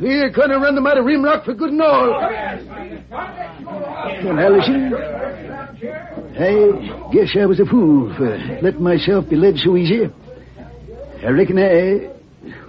We're 0.01 0.31
going 0.31 0.51
to 0.51 0.59
run 0.59 0.75
them 0.75 0.87
out 0.87 0.99
of 0.99 1.05
Rimrock 1.05 1.45
for 1.45 1.55
good 1.55 1.71
and 1.71 1.83
all. 1.83 2.11
Well, 4.25 4.39
Allison, 4.39 4.95
I 6.39 7.11
guess 7.13 7.37
I 7.37 7.47
was 7.47 7.59
a 7.61 7.67
fool 7.67 8.15
for 8.17 8.39
letting 8.63 8.83
myself 8.83 9.29
be 9.29 9.37
led 9.37 9.59
so 9.59 9.77
easy. 9.77 10.09
I 11.25 11.31
reckon 11.31 11.59
I, 11.59 12.11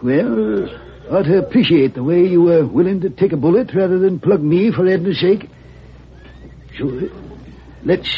well, 0.04 0.68
ought 1.12 1.24
to 1.24 1.38
appreciate 1.38 1.94
the 1.94 2.04
way 2.04 2.26
you 2.26 2.42
were 2.42 2.66
willing 2.66 3.02
to 3.02 3.10
take 3.10 3.32
a 3.32 3.38
bullet 3.38 3.74
rather 3.76 4.00
than 4.00 4.20
plug 4.20 4.42
me 4.42 4.72
for 4.72 4.88
Edna's 4.88 5.20
sake. 5.20 5.50
So, 6.80 7.10
let's 7.84 8.10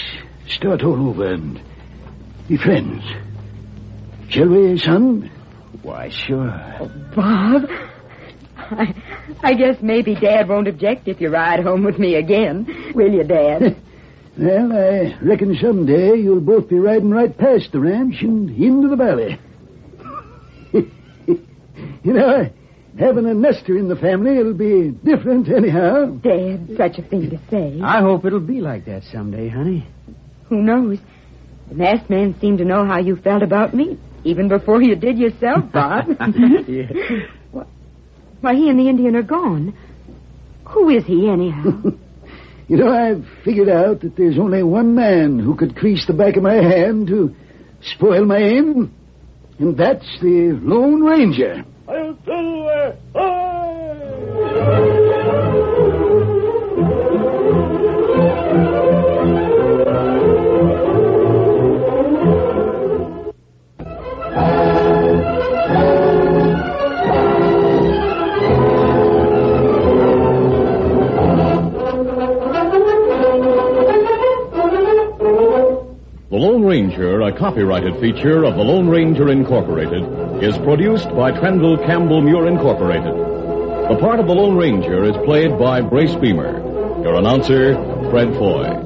start 0.48 0.84
all 0.84 1.10
over 1.10 1.34
and 1.34 1.60
be 2.48 2.58
friends. 2.58 3.04
Shall 4.30 4.48
we, 4.48 4.78
son? 4.78 5.30
Why, 5.82 6.10
sure. 6.10 6.78
Oh, 6.80 6.92
Bob, 7.16 7.64
I, 8.58 8.94
I 9.44 9.54
guess 9.54 9.82
maybe 9.82 10.16
Dad 10.16 10.48
won't 10.48 10.68
object 10.68 11.08
if 11.08 11.20
you 11.22 11.30
ride 11.30 11.64
home 11.64 11.84
with 11.84 11.98
me 11.98 12.16
again. 12.16 12.92
Will 12.96 13.12
you, 13.12 13.24
Dad? 13.24 13.76
Well, 14.38 14.72
I 14.72 15.18
reckon 15.22 15.58
someday 15.62 16.16
you'll 16.16 16.40
both 16.40 16.70
be 16.70 16.80
riding 16.80 17.10
right 17.12 17.38
past 17.38 17.74
the 17.74 17.82
ranch 17.82 18.22
and 18.22 18.50
into 18.50 18.88
the 18.88 18.96
valley. 18.96 19.38
you 20.74 22.14
know, 22.14 22.50
having 22.98 23.26
a 23.26 23.34
nester 23.34 23.78
in 23.78 23.90
the 23.90 23.98
family, 23.98 24.38
it'll 24.38 24.54
be 24.54 24.92
different 24.92 25.50
anyhow. 25.50 26.06
Dad, 26.06 26.70
such 26.78 26.98
a 26.98 27.02
thing 27.02 27.30
to 27.30 27.40
say. 27.50 27.82
I 27.84 28.00
hope 28.00 28.24
it'll 28.24 28.40
be 28.40 28.62
like 28.62 28.86
that 28.86 29.04
someday, 29.04 29.50
honey. 29.50 29.86
Who 30.46 30.62
knows? 30.62 31.00
The 31.68 31.76
masked 31.76 32.10
man 32.10 32.34
seemed 32.40 32.60
to 32.60 32.66
know 32.66 32.86
how 32.86 33.00
you 33.00 33.18
felt 33.18 33.44
about 33.44 33.74
me, 33.74 34.00
even 34.24 34.48
before 34.50 34.82
you 34.82 34.96
did 34.96 35.18
yourself, 35.18 35.72
Bob. 35.72 36.06
Yeah. 36.68 36.88
Why- 37.52 37.66
Why, 38.42 38.56
he 38.56 38.70
and 38.70 38.80
the 38.80 38.90
Indian 38.90 39.16
are 39.16 39.24
gone. 39.24 39.74
Who 40.70 40.90
is 40.90 41.06
he, 41.06 41.30
anyhow? 41.30 41.82
You 42.68 42.78
know, 42.78 42.90
I've 42.90 43.26
figured 43.44 43.68
out 43.68 44.00
that 44.00 44.16
there's 44.16 44.40
only 44.40 44.64
one 44.64 44.96
man 44.96 45.40
who 45.40 45.58
could 45.58 45.76
crease 45.76 46.06
the 46.08 46.14
back 46.14 46.38
of 46.38 46.44
my 46.44 46.54
hand 46.54 47.08
to 47.08 47.36
spoil 47.82 48.24
my 48.24 48.38
aim, 48.38 48.94
and 49.60 49.76
that's 49.78 50.08
the 50.22 50.58
Lone 50.64 51.02
Ranger. 51.04 51.66
The 51.86 52.98
a 77.32 77.38
copyrighted 77.38 77.98
feature 78.00 78.44
of 78.44 78.56
the 78.56 78.64
Lone 78.64 78.90
Ranger 78.90 79.30
Incorporated, 79.30 80.04
is 80.44 80.58
produced 80.58 81.10
by 81.16 81.32
Trendle 81.32 81.78
Campbell 81.86 82.22
Meurer 82.22 82.48
Incorporated. 82.48 83.14
The 83.90 83.98
part 84.00 84.20
of 84.20 84.28
the 84.28 84.34
Lone 84.34 84.58
Ranger 84.58 85.06
is 85.06 85.16
played 85.26 85.58
by 85.58 85.82
Brace 85.82 86.16
Beemer. 86.16 87.04
Your 87.04 87.16
announcer, 87.16 87.76
Fred 88.10 88.34
Foy. 88.36 88.81